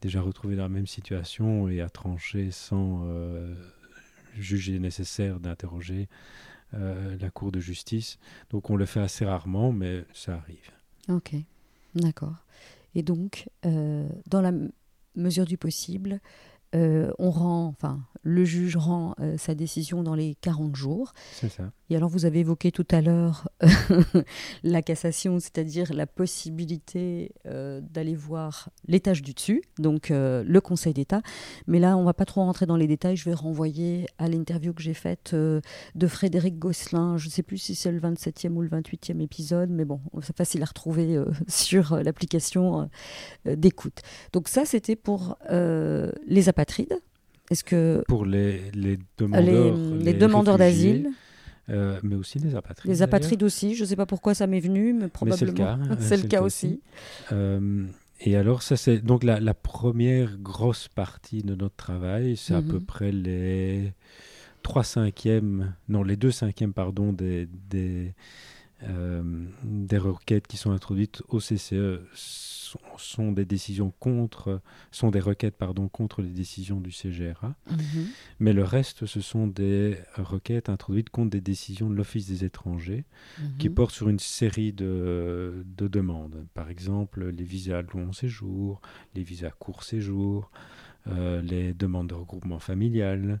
[0.01, 3.53] déjà retrouvé dans la même situation et a tranché sans euh,
[4.35, 6.07] juger nécessaire d'interroger
[6.73, 8.17] euh, la Cour de justice.
[8.49, 10.71] Donc on le fait assez rarement, mais ça arrive.
[11.09, 11.35] Ok,
[11.95, 12.45] d'accord.
[12.93, 14.53] Et donc, dans la
[15.17, 16.21] mesure du possible,
[16.75, 21.13] on rend, enfin, le juge rend euh, sa décision dans les 40 jours.
[21.31, 21.71] C'est ça.
[21.91, 23.47] Et alors, vous avez évoqué tout à l'heure
[24.63, 30.95] la cassation, c'est-à-dire la possibilité euh, d'aller voir l'étage du dessus, donc euh, le Conseil
[30.95, 31.21] d'État.
[31.67, 33.15] Mais là, on ne va pas trop rentrer dans les détails.
[33.15, 37.17] Je vais renvoyer à l'interview que j'ai faite de Frédéric Gosselin.
[37.17, 40.35] Je ne sais plus si c'est le 27e ou le 28e épisode, mais bon, c'est
[40.35, 42.89] facile à retrouver sur l'application
[43.45, 44.01] d'écoute.
[44.33, 46.64] Donc ça, c'était pour les apatrides.
[47.51, 51.11] Est-ce que pour les, les demandeurs, les, demandeurs d'asile,
[51.69, 52.91] euh, mais aussi les apatrides.
[52.91, 53.75] Les apatrides aussi.
[53.75, 55.77] Je ne sais pas pourquoi ça m'est venu, mais probablement.
[55.99, 56.41] C'est le cas.
[56.41, 56.81] aussi.
[57.31, 57.85] Euh,
[58.21, 62.61] et alors, ça c'est donc la, la, première grosse partie de notre travail, c'est à
[62.61, 62.85] peu mhm.
[62.85, 63.91] près les
[64.63, 68.13] 3 cinquièmes, non les 2 cinquièmes pardon des, des,
[69.63, 71.99] des requêtes qui sont introduites au CCE
[72.97, 77.55] sont, des décisions contre, sont des requêtes pardon, contre les décisions du CGRA.
[77.69, 77.77] Mhm.
[78.39, 83.05] Mais le reste, ce sont des requêtes introduites contre des décisions de l'Office des étrangers
[83.39, 83.57] mhm.
[83.57, 86.45] qui portent sur une série de, de, demandes.
[86.53, 88.81] Par exemple, les visas long séjour,
[89.13, 90.51] les visas court séjour,
[91.07, 93.39] euh, les demandes de regroupement familial.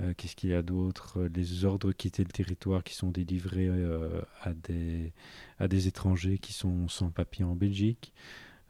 [0.00, 1.28] Euh, qu'est-ce qu'il y a d'autre?
[1.34, 5.12] Les ordres quitter le territoire qui sont délivrés euh, à, des,
[5.58, 8.12] à des étrangers qui sont sans papier en Belgique.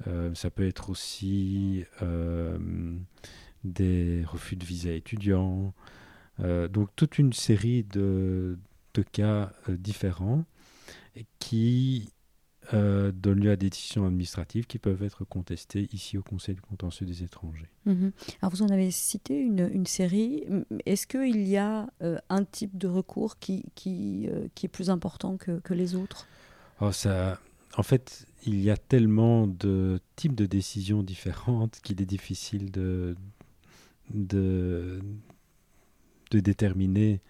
[0.07, 2.59] Euh, ça peut être aussi euh,
[3.65, 5.75] des refus de visa étudiants.
[6.41, 8.59] Euh, donc toute une série de,
[8.95, 10.45] de cas différents
[11.39, 12.11] qui
[12.75, 16.61] euh, donne lieu à des décisions administratives qui peuvent être contestées ici au Conseil du
[16.61, 17.69] contentieux des étrangers.
[17.87, 18.13] Mhm.
[18.41, 20.45] Alors vous en avez cité une, une série.
[20.87, 24.91] Est-ce qu'il y a euh, un type de recours qui, qui, euh, qui est plus
[24.91, 26.27] important que, que les autres?
[26.81, 27.39] Oh, ça,
[27.77, 33.17] En fait, il y a tellement de types de décisions différentes qu'il est difficile de,
[34.11, 35.01] de,
[36.31, 37.21] de déterminer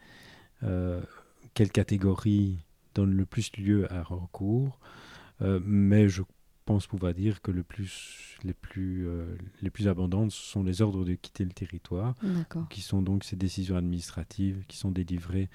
[1.54, 2.58] quelle catégorie
[2.94, 4.78] donne le plus lieu à recours.
[5.42, 6.22] Euh, mais je
[6.64, 11.04] pense pouvoir dire que le plus, les, plus, euh, les plus abondantes sont les ordres
[11.04, 12.14] de quitter le territoire,
[12.70, 15.50] qui sont donc ces décisions administratives qui sont délivrées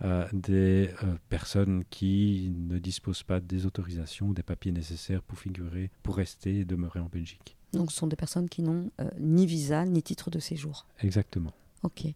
[0.00, 5.38] à des euh, personnes qui ne disposent pas des autorisations ou des papiers nécessaires pour
[5.38, 7.56] figurer, pour rester et demeurer en Belgique.
[7.72, 10.86] Donc ce sont des personnes qui n'ont ni visa ni titre de séjour.
[11.00, 11.52] Exactement.
[11.82, 12.06] Ok.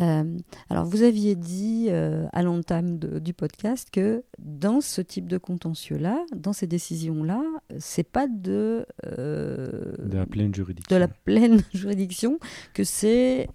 [0.00, 0.38] Euh,
[0.68, 6.24] alors, vous aviez dit euh, à l'entame du podcast que dans ce type de contentieux-là,
[6.34, 7.42] dans ces décisions-là,
[7.78, 12.38] c'est pas de, euh, de la pleine juridiction, de la pleine juridiction
[12.72, 13.48] que c'est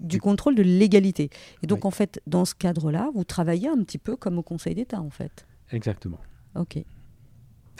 [0.00, 1.30] du contrôle de légalité.
[1.62, 4.74] Et donc, en fait, dans ce cadre-là, vous travaillez un petit peu comme au Conseil
[4.74, 5.46] d'État, en fait.
[5.72, 6.18] Exactement.
[6.54, 6.84] Ok.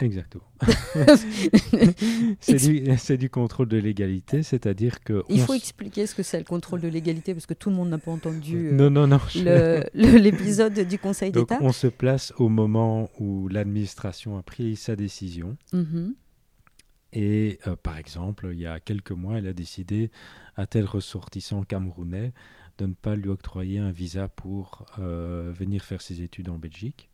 [0.01, 0.45] Exactement.
[2.41, 5.23] c'est du, contrôle de légalité, c'est-à-dire que...
[5.29, 7.91] Il faut expliquer ce que c'est le contrôle de légalité, parce que tout le monde
[7.91, 9.21] n'a pas entendu euh, non, non, non,
[9.95, 11.59] l'épisode du Conseil d'État.
[11.61, 15.57] On se place au moment où l'administration a pris sa décision.
[15.73, 16.15] Mm-hmm.
[17.13, 20.11] Et euh, par exemple, il y a quelques mois, elle a décidé
[20.57, 22.33] à tel ressortissant camerounais
[22.79, 27.10] de ne pas lui octroyer un visa pour euh, venir faire ses études en Belgique.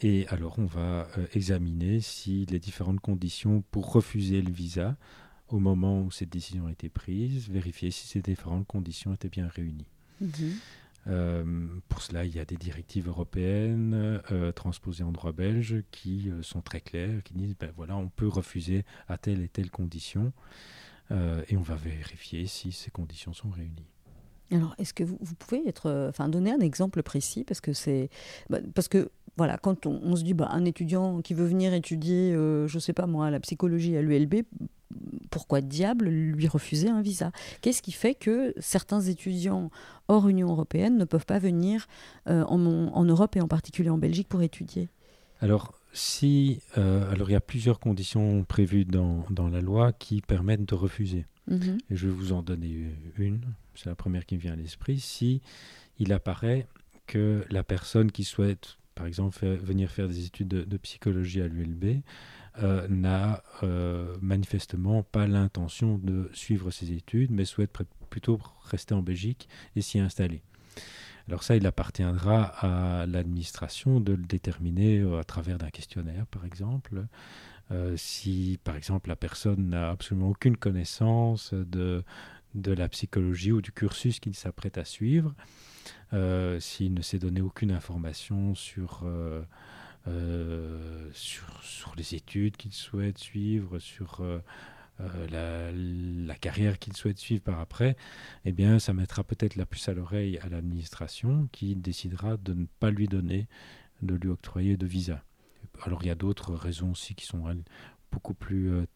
[0.00, 4.96] Et alors, on va euh, examiner si les différentes conditions pour refuser le visa
[5.48, 9.48] au moment où cette décision a été prise, vérifier si ces différentes conditions étaient bien
[9.48, 9.88] réunies.
[10.20, 10.30] Mhm.
[11.06, 16.30] Euh, pour cela, il y a des directives européennes euh, transposées en droit belge qui
[16.42, 20.32] sont très claires, qui disent ben voilà, on peut refuser à telle et telle condition,
[21.10, 23.88] et on va vérifier si ces conditions sont réunies.
[24.50, 28.10] Alors, est-ce que vous, pouvez être, enfin, donner un exemple précis parce que c'est,
[28.50, 32.34] bah, parce que voilà, quand on, se dit bah, un étudiant qui veut venir étudier,
[32.34, 34.42] euh, je ne sais pas moi, la psychologie à l'ULB,
[35.30, 37.30] pourquoi diable lui refuser un visa?
[37.60, 39.70] Qu'est-ce qui fait que certains étudiants
[40.08, 41.86] hors Union européenne ne peuvent pas venir
[42.28, 44.88] euh, en, Europe et en particulier en Belgique pour étudier?
[45.40, 50.68] Alors, si, euh, alors il y a plusieurs conditions prévues dans, la loi qui permettent
[50.68, 51.26] de refuser.
[51.46, 51.78] Mhm.
[51.90, 53.42] Et je vais vous en donner une.
[53.76, 54.98] C'est la première qui me vient à l'esprit.
[54.98, 55.42] Si
[56.00, 56.66] il apparaît
[57.06, 62.02] que la personne qui souhaite par exemple, venir faire des études de, psychologie à l'ULB,
[62.60, 67.70] euh, n'a euh, manifestement pas l'intention de suivre ses études, mais souhaite
[68.10, 70.42] plutôt rester en Belgique et s'y installer.
[71.28, 76.44] Alors ça, il appartiendra à l'administration de le déterminer euh, à travers d'un questionnaire, par
[76.44, 77.06] exemple.
[77.94, 82.02] si, par exemple, la personne n'a absolument aucune connaissance de,
[82.56, 85.36] de la psychologie ou du cursus qu'il s'apprête à suivre,
[86.60, 89.42] s'il ne s'est donné aucune information sur, euh,
[90.06, 94.22] euh, sur, sur, les études qu'il souhaite suivre, sur
[95.30, 97.96] la, la, carrière qu'il souhaite suivre par après,
[98.44, 102.66] eh bien, ça mettra peut-être la puce à l'oreille à l'administration qui décidera de ne
[102.80, 103.46] pas lui donner,
[104.02, 105.22] de lui octroyer de visa.
[105.82, 107.44] Alors, il y a d'autres raisons aussi qui sont
[108.10, 108.86] beaucoup plus euh,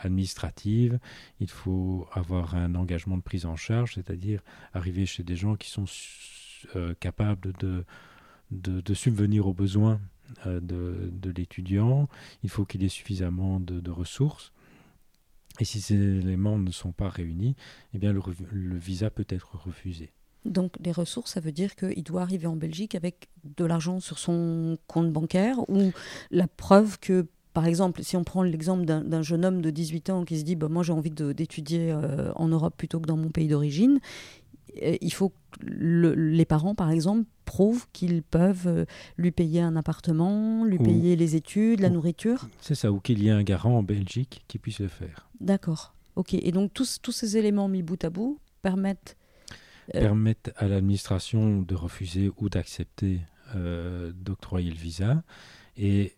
[0.00, 0.98] administrative,
[1.40, 4.40] il faut avoir un engagement de prise en charge, c'est-à-dire
[4.74, 5.86] arriver chez des gens qui sont
[6.74, 7.84] euh, capables de,
[8.50, 10.00] de, subvenir aux besoins
[10.46, 12.08] euh, de, l'étudiant,
[12.42, 14.52] il faut qu'il ait suffisamment de, ressources.
[15.60, 17.56] Et si ces éléments ne sont pas réunis,
[17.94, 20.10] eh bien le visa peut être refusé.
[20.46, 24.18] Donc les ressources, ça veut dire qu'il doit arriver en Belgique avec de l'argent sur
[24.18, 25.92] son compte bancaire ou
[26.30, 27.26] la preuve que
[27.56, 30.56] par exemple, si on prend l'exemple d'un jeune homme de 18 ans qui se dit
[30.56, 33.98] bah, Moi, j'ai envie d'étudier euh, en Europe plutôt que dans mon pays d'origine,
[34.82, 38.84] euh, il faut que les parents, par exemple, prouvent qu'ils peuvent euh,
[39.16, 42.46] lui payer un appartement, lui payer les études, la nourriture.
[42.60, 45.30] C'est ça, ou qu'il y ait un garant en Belgique qui puisse le faire.
[45.40, 45.94] D'accord.
[46.14, 46.34] Ok.
[46.34, 49.16] Et donc, tous, tous ces éléments mis bout à bout permettent.
[49.90, 53.20] permettent à l'administration de refuser ou d'accepter
[53.54, 55.22] d'octroyer le visa.
[55.78, 56.12] Et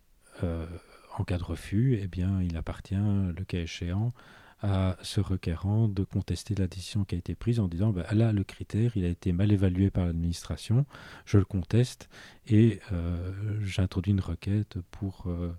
[1.18, 4.12] en cas de refus, eh bien, il appartient, le cas échéant,
[4.62, 8.32] à ce requérant de contester la décision qui a été prise en disant ben, là,
[8.32, 10.84] le critère, il a été mal évalué par l'administration,
[11.26, 12.08] je le conteste
[12.48, 15.52] et euh, j'introduis une requête pour, euh,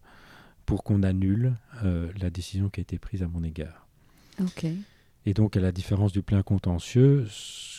[0.66, 3.88] pour qu'on annule euh, la décision qui a été prise à mon égard.
[5.26, 7.28] Et donc, à la différence du plein contentieux,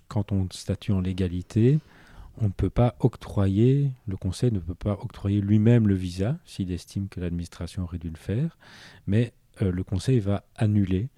[0.08, 1.80] quand on statue en légalité,
[2.40, 6.72] on ne peut pas octroyer, le Conseil ne peut pas octroyer lui-même le visa s'il
[6.72, 8.58] estime que l'administration aurait dû le faire,
[9.06, 9.32] mais
[9.62, 11.08] euh, le Conseil va annuler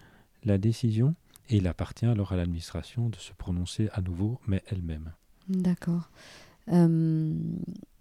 [0.45, 1.15] la décision
[1.49, 5.13] et il appartient alors à l'administration de se prononcer à nouveau, mais elle-même.
[5.49, 6.11] D'accord.
[6.69, 7.35] Euh,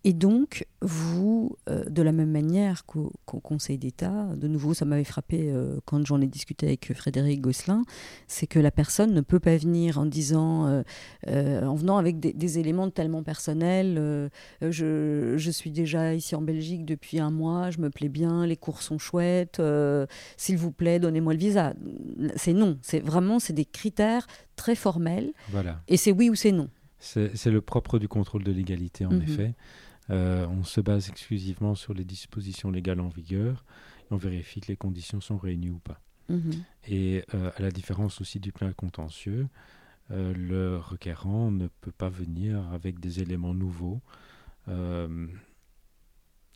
[0.04, 5.04] et donc, vous, euh, de la même manière qu'au Conseil d'État, de nouveau, ça m'avait
[5.04, 7.84] frappé euh, quand j'en ai discuté avec Frédéric Gosselin,
[8.28, 10.84] c'est que la personne ne peut pas venir en disant,
[11.28, 14.30] en venant avec des, éléments tellement personnels,
[14.62, 18.58] je, je, suis déjà ici en Belgique depuis un mois, je me plais bien, les
[18.58, 19.62] cours sont chouettes,
[20.36, 21.74] s'il vous plaît, donnez-moi le visa.
[22.36, 25.32] C'est non, c'est vraiment, c'est des critères très formels.
[25.50, 25.82] Voilà.
[25.88, 26.70] Et c'est oui ou c'est non.
[27.00, 29.24] C'est le propre du contrôle de légalité, en mhm.
[29.24, 29.54] effet.
[30.10, 33.64] Euh, on se base exclusivement sur les dispositions légales en vigueur
[34.00, 36.02] et on vérifie que les conditions sont réunies ou pas.
[36.30, 36.64] Mhm.
[36.88, 39.48] Et euh, à la différence aussi du plein contentieux,
[40.10, 44.02] euh, le requérant ne peut pas venir avec des éléments nouveaux.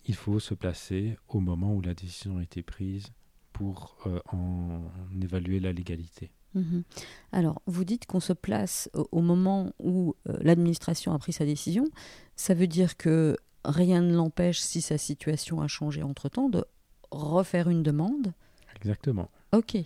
[0.07, 3.07] il faut se placer au moment où la décision a été prise
[3.51, 3.97] pour
[4.31, 6.29] en évaluer la légalité.
[6.55, 6.83] Mhm.
[7.31, 11.85] Alors, vous dites qu'on se place au, moment où euh, l'administration a pris sa décision.
[12.35, 16.65] Ça veut dire que rien ne l'empêche, si sa situation a changé entre-temps, de
[17.11, 18.33] refaire une demande?
[18.77, 19.29] Exactement.
[19.51, 19.77] Ok.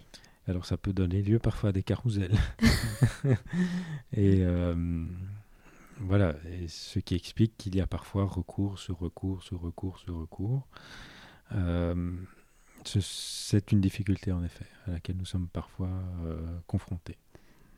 [0.47, 2.38] Alors, ça peut donner lieu parfois à des carousels.
[4.13, 5.05] et euh,
[5.99, 6.36] voilà,
[6.67, 10.67] ce qui explique qu'il y a parfois recours sur recours sur recours sur recours.
[11.53, 12.13] Euh,
[13.02, 15.90] c'est une difficulté en effet à laquelle nous sommes parfois
[16.26, 16.38] euh,
[16.68, 17.18] confrontés.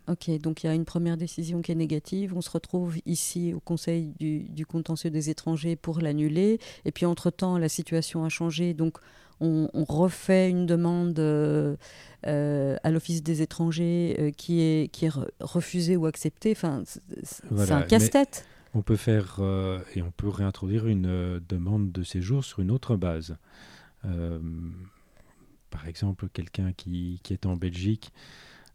[0.07, 2.33] Ok, donc il y a une première décision qui est négative.
[2.35, 6.59] On se retrouve ici au Conseil du, contentieux des étrangers pour l'annuler.
[6.85, 8.73] Et puis entre-temps, la situation a changé.
[8.73, 8.97] Donc
[9.39, 11.75] on, refait une demande euh,
[12.27, 16.51] euh, à l'Office des étrangers qui, est, qui est refusée ou acceptée.
[16.51, 16.83] Enfin,
[17.23, 18.45] c'est un casse-tête.
[18.73, 19.39] On peut faire
[19.95, 23.37] et on peut réintroduire une demande de séjour sur une autre base.
[24.05, 24.39] Euh,
[25.71, 28.13] par exemple, quelqu'un qui, est en Belgique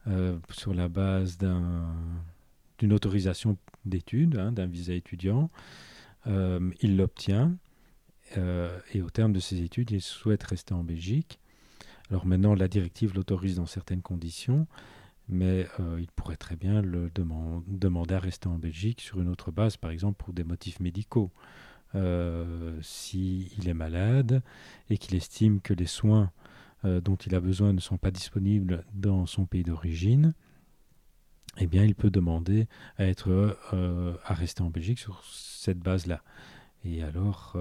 [0.09, 5.51] euh, sur la base d'une autorisation d'études, hein, d'un visa étudiant,
[6.27, 7.57] euh, il l'obtient
[8.93, 11.39] et au terme de ses études, il souhaite rester en Belgique.
[12.11, 14.67] Alors maintenant, la directive l'autorise dans certaines conditions,
[15.29, 19.77] mais il pourrait très bien le demander à rester en Belgique sur une autre base,
[19.77, 21.31] par exemple pour des motifs médicaux.
[21.97, 24.43] Euh, s'il est malade
[24.91, 26.31] et qu'il estime que les soins
[26.87, 30.33] euh, dont il a besoin ne sont pas disponibles dans son pays d'origine,
[31.59, 32.67] eh bien, il peut demander
[32.97, 34.15] à être euh,
[34.61, 36.23] en Belgique sur cette base-là.
[36.85, 37.57] Et alors,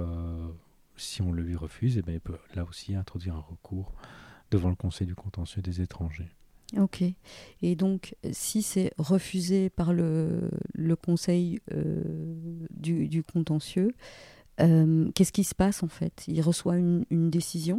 [0.98, 3.94] si on le lui refuse, eh bien, il peut là aussi introduire un recours
[4.52, 6.30] devant le Conseil du contentieux des étrangers.
[6.78, 7.04] Ok.
[7.62, 10.50] Et donc, si c'est refusé par le,
[11.04, 12.04] Conseil euh,
[12.72, 13.94] du, contentieux,
[14.62, 16.24] euh, qu'est-ce qui se passe en fait?
[16.28, 17.78] Il reçoit une, une, décision?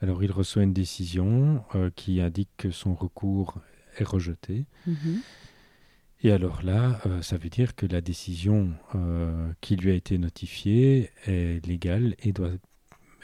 [0.00, 3.60] Alors, il reçoit une décision euh, qui indique que son recours
[3.98, 4.66] est rejeté.
[4.86, 5.20] Mhm.
[6.22, 8.72] Et alors là, ça veut dire que la décision
[9.60, 12.50] qui lui a été notifiée est légale et doit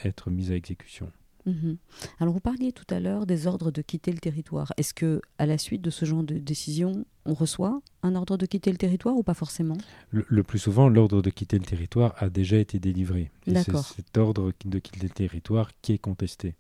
[0.05, 1.11] être mise à exécution.
[1.47, 1.77] Mhm.
[2.21, 4.73] Alors vous parliez tout à l'heure des ordres de quitter le territoire.
[4.77, 8.47] Est-ce que à la suite de ce genre de décision, on reçoit un ordre de
[8.47, 9.77] quitter le territoire ou pas forcément?
[10.11, 13.31] Le, plus souvent, l'ordre de quitter le territoire a déjà été délivré.
[13.47, 16.55] Et c'est cet ordre de quitter le territoire qui est contesté.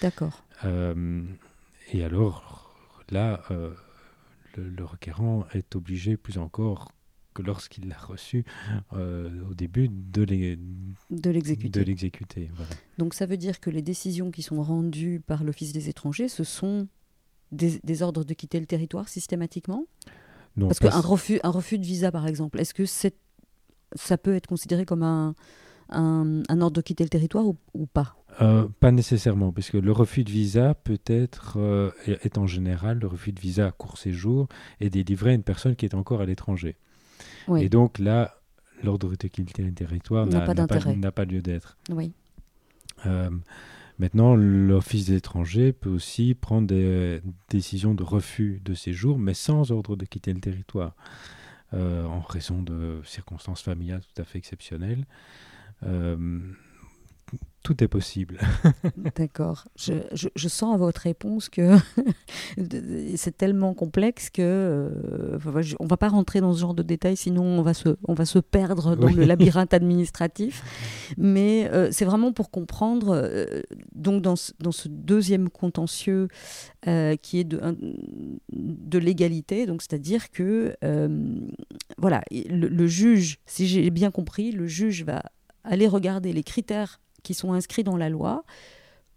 [0.00, 0.44] D'accord.
[0.64, 1.22] Euh,
[1.92, 2.74] et alors
[3.10, 3.70] là, euh,
[4.56, 6.92] le, requérant est obligé plus encore
[7.34, 8.44] que lorsqu'il l'a reçu
[8.92, 12.50] euh, au début de l'exécuter.
[12.98, 16.44] Donc ça veut dire que les décisions qui sont rendues par l'Office des étrangers, ce
[16.44, 16.88] sont
[17.52, 19.86] des, ordres de quitter le territoire systématiquement?
[20.56, 24.46] Non, Parce qu'un refus, un refus de visa, par exemple, est-ce que ça peut être
[24.46, 25.34] considéré comme un,
[25.90, 28.16] un, ordre de quitter le territoire ou, pas?
[28.40, 33.06] Euh, Pas nécessairement, puisque le refus de visa peut être, euh, est en général, le
[33.06, 34.48] refus de visa à court séjour
[34.80, 36.76] est délivré à une personne qui est encore à l'étranger.
[37.56, 38.40] Et donc là,
[38.82, 40.40] l'ordre de quitter le territoire n'a
[41.12, 41.76] pas, lieu d'être.
[41.90, 42.12] Oui.
[43.06, 43.30] Euh,
[43.98, 49.70] maintenant, l'Office des étrangers peut aussi prendre des décisions de refus de séjour, mais sans
[49.70, 50.94] ordre de quitter le territoire,
[51.74, 55.06] euh, en raison de circonstances familiales tout à fait exceptionnelles.
[55.84, 56.40] Euh,
[57.62, 58.38] tout est possible.
[59.16, 59.66] D'accord.
[59.76, 61.76] Je, je, sens à votre réponse que
[63.16, 65.38] c'est tellement complexe que euh,
[65.78, 68.24] on va pas rentrer dans ce genre de détails, sinon on va se, on va
[68.24, 70.62] se perdre dans le labyrinthe administratif.
[71.18, 73.10] Mais euh, c'est vraiment pour comprendre.
[73.14, 73.60] Euh,
[73.94, 76.28] donc dans, dans, ce deuxième contentieux
[77.22, 77.60] qui est de,
[78.52, 80.74] de l'égalité, donc c'est-à-dire que
[81.98, 85.22] voilà, le, le juge, si j'ai bien compris, le juge va
[85.64, 88.44] aller regarder les critères qui sont inscrits dans la loi.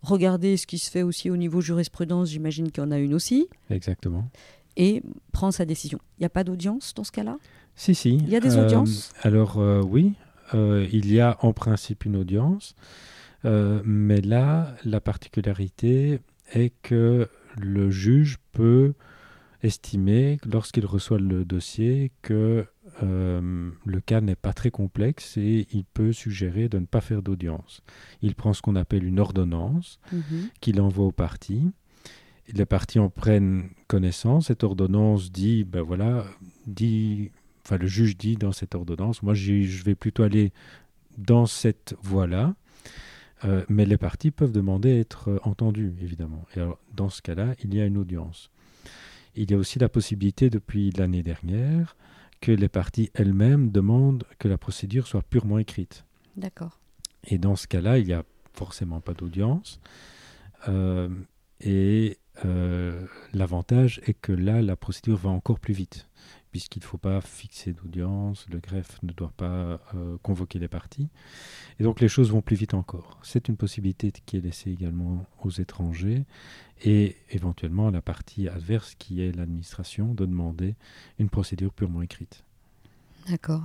[0.01, 3.13] Regardez ce qui se fait aussi au niveau jurisprudence, j'imagine qu'il y en a une
[3.13, 3.47] aussi.
[3.69, 4.29] Exactement.
[4.75, 5.01] Et
[5.31, 5.99] prend sa décision.
[6.17, 7.37] Il n'y a pas d'audience dans ce cas-là?
[7.75, 8.15] Si, si.
[8.17, 9.13] Il y a des euh, audiences?
[9.21, 10.13] Alors euh, oui,
[10.53, 12.75] euh, il y a en principe une audience,
[13.43, 16.19] mais là, la particularité
[16.53, 17.27] est que
[17.57, 18.93] le juge peut
[19.63, 22.65] estimer, lorsqu'il reçoit le dossier, que
[23.01, 27.21] euh, le cas n'est pas très complexe et il peut suggérer de ne pas faire
[27.21, 27.81] d'audience.
[28.21, 30.49] Il prend ce qu'on appelle une ordonnance mhm.
[30.61, 31.71] qu'il envoie aux parties.
[32.53, 34.47] Les parties en prennent connaissance.
[34.47, 36.25] Cette ordonnance dit, ben voilà,
[36.67, 37.31] dit,
[37.65, 40.51] enfin le juge dit dans cette ordonnance, moi je vais plutôt aller
[41.17, 42.55] dans cette voie-là.
[43.45, 46.45] Euh, mais les parties peuvent demander à être entendues, évidemment.
[46.55, 48.49] Et alors, dans ce cas-là, il y a une audience.
[49.35, 51.97] Il y a aussi la possibilité, depuis l'année dernière,
[52.43, 56.03] que les parties elles-mêmes demandent que la procédure soit purement écrite.
[56.35, 56.81] D'accord.
[57.23, 59.79] Et dans ce cas-là, il n'y a forcément pas d'audience.
[60.67, 61.07] Euh,
[61.61, 66.09] et euh, l'avantage est que là, la procédure va encore plus vite
[66.53, 71.09] puisqu'il ne faut pas fixer d'audience, le greffe ne doit pas euh, convoquer les parties.
[71.79, 73.17] Et donc les choses vont plus vite encore.
[73.23, 76.25] C'est une possibilité qui est laissée également aux étrangers
[76.83, 80.75] et éventuellement à la partie adverse qui est l'administration de demander
[81.17, 82.43] une procédure purement écrite.
[83.27, 83.63] D'accord.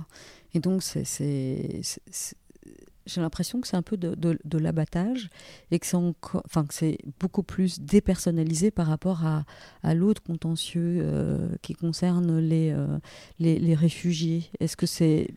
[0.55, 1.05] Et donc c'est
[3.09, 5.29] j'ai l'impression que c'est un peu de, l'abattage
[5.71, 6.65] et que c'est enfin,
[7.19, 9.45] beaucoup plus dépersonnalisé par rapport à,
[9.93, 12.99] l'autre contentieux euh, qui concerne les, euh,
[13.39, 14.43] les, les, réfugiés.
[14.59, 15.29] Est-ce que c'est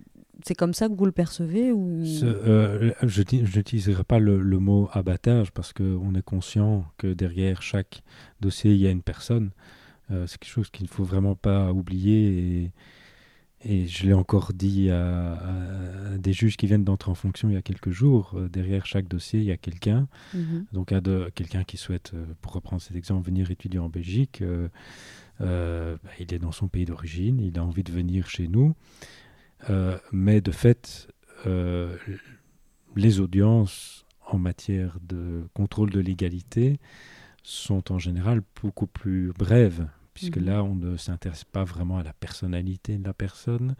[0.44, 2.02] c'est comme ça que vous le percevez ou...
[2.24, 8.02] Euh, je n'utiliserai pas le, mot abattage parce qu'on est conscient que derrière chaque
[8.40, 9.50] dossier, il y a une personne.
[10.08, 12.72] c'est quelque chose qu'il ne faut vraiment pas oublier
[13.64, 15.38] et je l'ai encore dit à,
[16.18, 18.32] des juges qui viennent d'entrer en fonction il y a quelques jours.
[18.34, 20.08] Euh, derrière chaque dossier, il y a quelqu'un.
[20.34, 20.66] Mhm.
[20.72, 20.92] Donc,
[21.34, 24.42] quelqu'un qui souhaite, euh, pour reprendre cet exemple, venir étudier en Belgique.
[24.42, 28.74] Euh, bah, il est dans son pays d'origine, il a envie de venir chez nous.
[30.12, 31.08] mais de fait,
[32.96, 36.78] les audiences en matière de contrôle de l'égalité
[37.44, 40.46] sont en général beaucoup plus brèves puisque mhm.
[40.46, 43.76] là, on ne s'intéresse pas vraiment à la personnalité de la personne.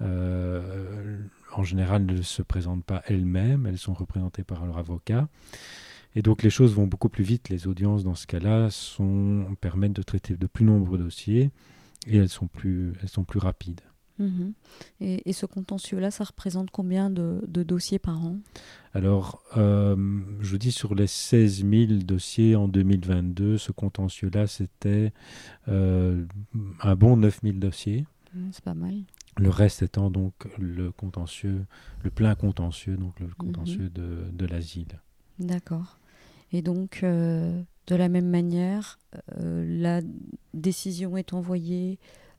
[0.00, 1.18] Euh,
[1.52, 5.28] en général, ne se présentent pas elles-mêmes, elles sont représentées par leur avocat.
[6.14, 7.50] Et donc les choses vont beaucoup plus vite.
[7.50, 8.68] Les audiences, dans ce cas-là,
[9.60, 11.50] permettent de traiter de plus nombreux dossiers
[12.06, 13.82] et elles sont plus, elles sont plus rapides.
[14.18, 14.52] Mhm.
[15.00, 18.38] Et, ce contentieux-là, ça représente combien de, dossiers par an?
[18.94, 19.96] Alors, euh,
[20.40, 25.12] je dis sur les 16 000 dossiers en 2022, ce contentieux-là, c'était
[25.68, 26.24] euh,
[26.80, 28.06] un bon 9 000 dossiers.
[28.52, 28.94] C'est pas mal.
[29.38, 31.64] Le reste étant donc le contentieux,
[32.02, 34.36] le plein contentieux, donc le contentieux mhm.
[34.36, 35.00] de, l'asile.
[35.38, 35.98] D'accord.
[36.52, 38.98] Et donc, euh, de la même manière,
[39.38, 40.00] la
[40.54, 41.98] décision est envoyée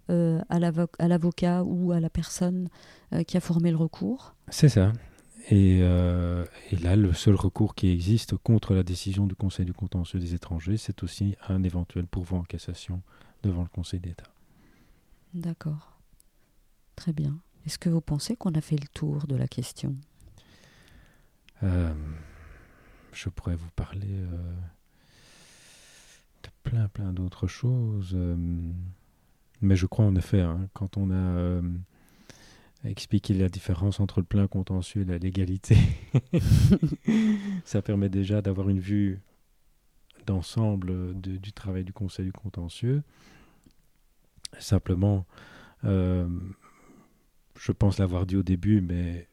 [0.10, 0.60] euh, à
[1.08, 2.70] l'avocat ou à la personne
[3.14, 4.36] euh, qui a formé le recours.
[4.48, 4.94] C'est ça.
[5.50, 9.74] Et, euh, et, là, le seul recours qui existe contre la décision du Conseil du
[9.74, 13.02] contentieux des étrangers, c'est aussi un éventuel pourvoi en cassation
[13.44, 14.32] devant le Conseil d'État.
[15.34, 16.00] D'accord.
[16.96, 17.38] Très bien.
[17.66, 19.96] Est-ce que vous pensez qu'on a fait le tour de la question?
[21.62, 24.22] Je pourrais vous parler
[26.44, 28.18] de plein, plein d'autres choses.
[29.62, 31.62] Mais je crois en effet, hein, quand on a euh,
[32.84, 35.78] expliqué la différence entre le plein contentieux et la légalité,
[37.66, 39.20] ça permet déjà d'avoir une vue
[40.26, 43.02] d'ensemble du travail du Conseil du contentieux.
[44.60, 45.26] Simplement,
[45.86, 46.28] euh,
[47.60, 49.28] je pense l'avoir dit au début, mais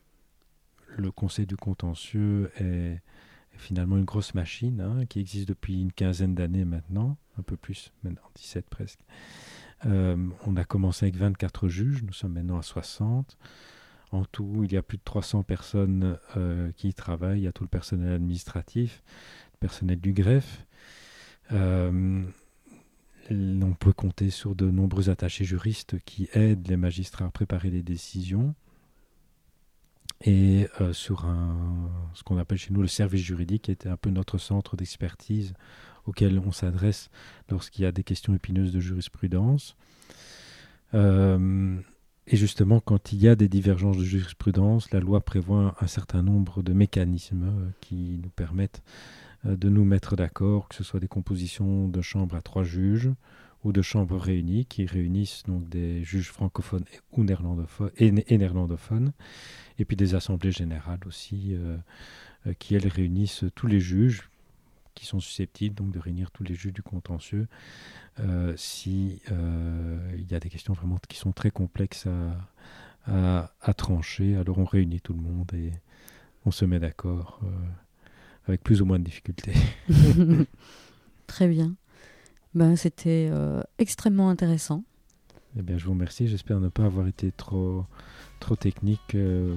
[0.96, 3.00] le Conseil du contentieux est,
[3.56, 7.92] finalement une grosse machine hein, qui existe depuis une quinzaine d'années maintenant, un peu plus,
[8.02, 8.98] maintenant 17 presque.
[9.86, 10.16] Euh,
[10.46, 13.36] on a commencé avec 24 juges, nous sommes maintenant à 60.
[14.12, 17.40] En tout, il y a plus de 300 personnes euh, qui y travaillent.
[17.40, 19.02] Il y a tout le personnel administratif,
[19.54, 20.64] le personnel du greffe.
[21.52, 22.22] Euh,
[23.30, 27.82] on peut compter sur de nombreux attachés juristes qui aident les magistrats à préparer les
[27.82, 28.54] décisions.
[30.20, 31.26] et sur
[32.14, 35.54] ce qu'on appelle chez nous le service juridique, qui était un peu notre centre d'expertise
[36.06, 37.10] auquel on s'adresse
[37.50, 39.76] lorsqu'il y a des questions épineuses de jurisprudence.
[40.92, 46.22] et justement, quand il y a des divergences de jurisprudence, la loi prévoit un certain
[46.22, 48.82] nombre de mécanismes qui nous permettent
[49.44, 53.10] de nous mettre d'accord, que ce soit des compositions de chambres à trois juges
[53.64, 59.12] ou de chambres réunies qui réunissent donc des juges francophones ou néerlandophones, et, néerlandophones,
[59.78, 61.76] et puis des assemblées générales aussi euh,
[62.46, 64.28] euh, qui elles réunissent tous les juges
[64.94, 67.46] qui sont susceptibles donc de réunir tous les juges du contentieux
[68.20, 72.06] euh, si il y a des questions vraiment qui sont très complexes
[73.06, 74.36] à, à, trancher.
[74.36, 75.72] Alors on réunit tout le monde et
[76.46, 77.40] on se met d'accord
[78.46, 79.54] avec plus ou moins de difficultés.
[81.26, 81.74] Très bien.
[82.54, 84.84] Ben, C'était euh, extrêmement intéressant.
[85.58, 86.28] Eh bien, je vous remercie.
[86.28, 87.84] J'espère ne pas avoir été trop,
[88.40, 89.54] trop technique euh,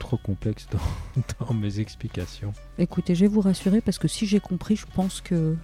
[0.00, 2.52] trop complexe dans, dans, mes explications.
[2.78, 5.56] Écoutez, je vais vous rassurer parce que si j'ai compris, je pense que.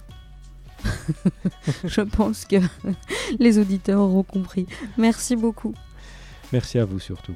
[1.83, 2.57] je pense que
[3.39, 4.67] les auditeurs auront compris.
[4.97, 5.73] Merci beaucoup.
[6.53, 7.35] Merci à vous surtout.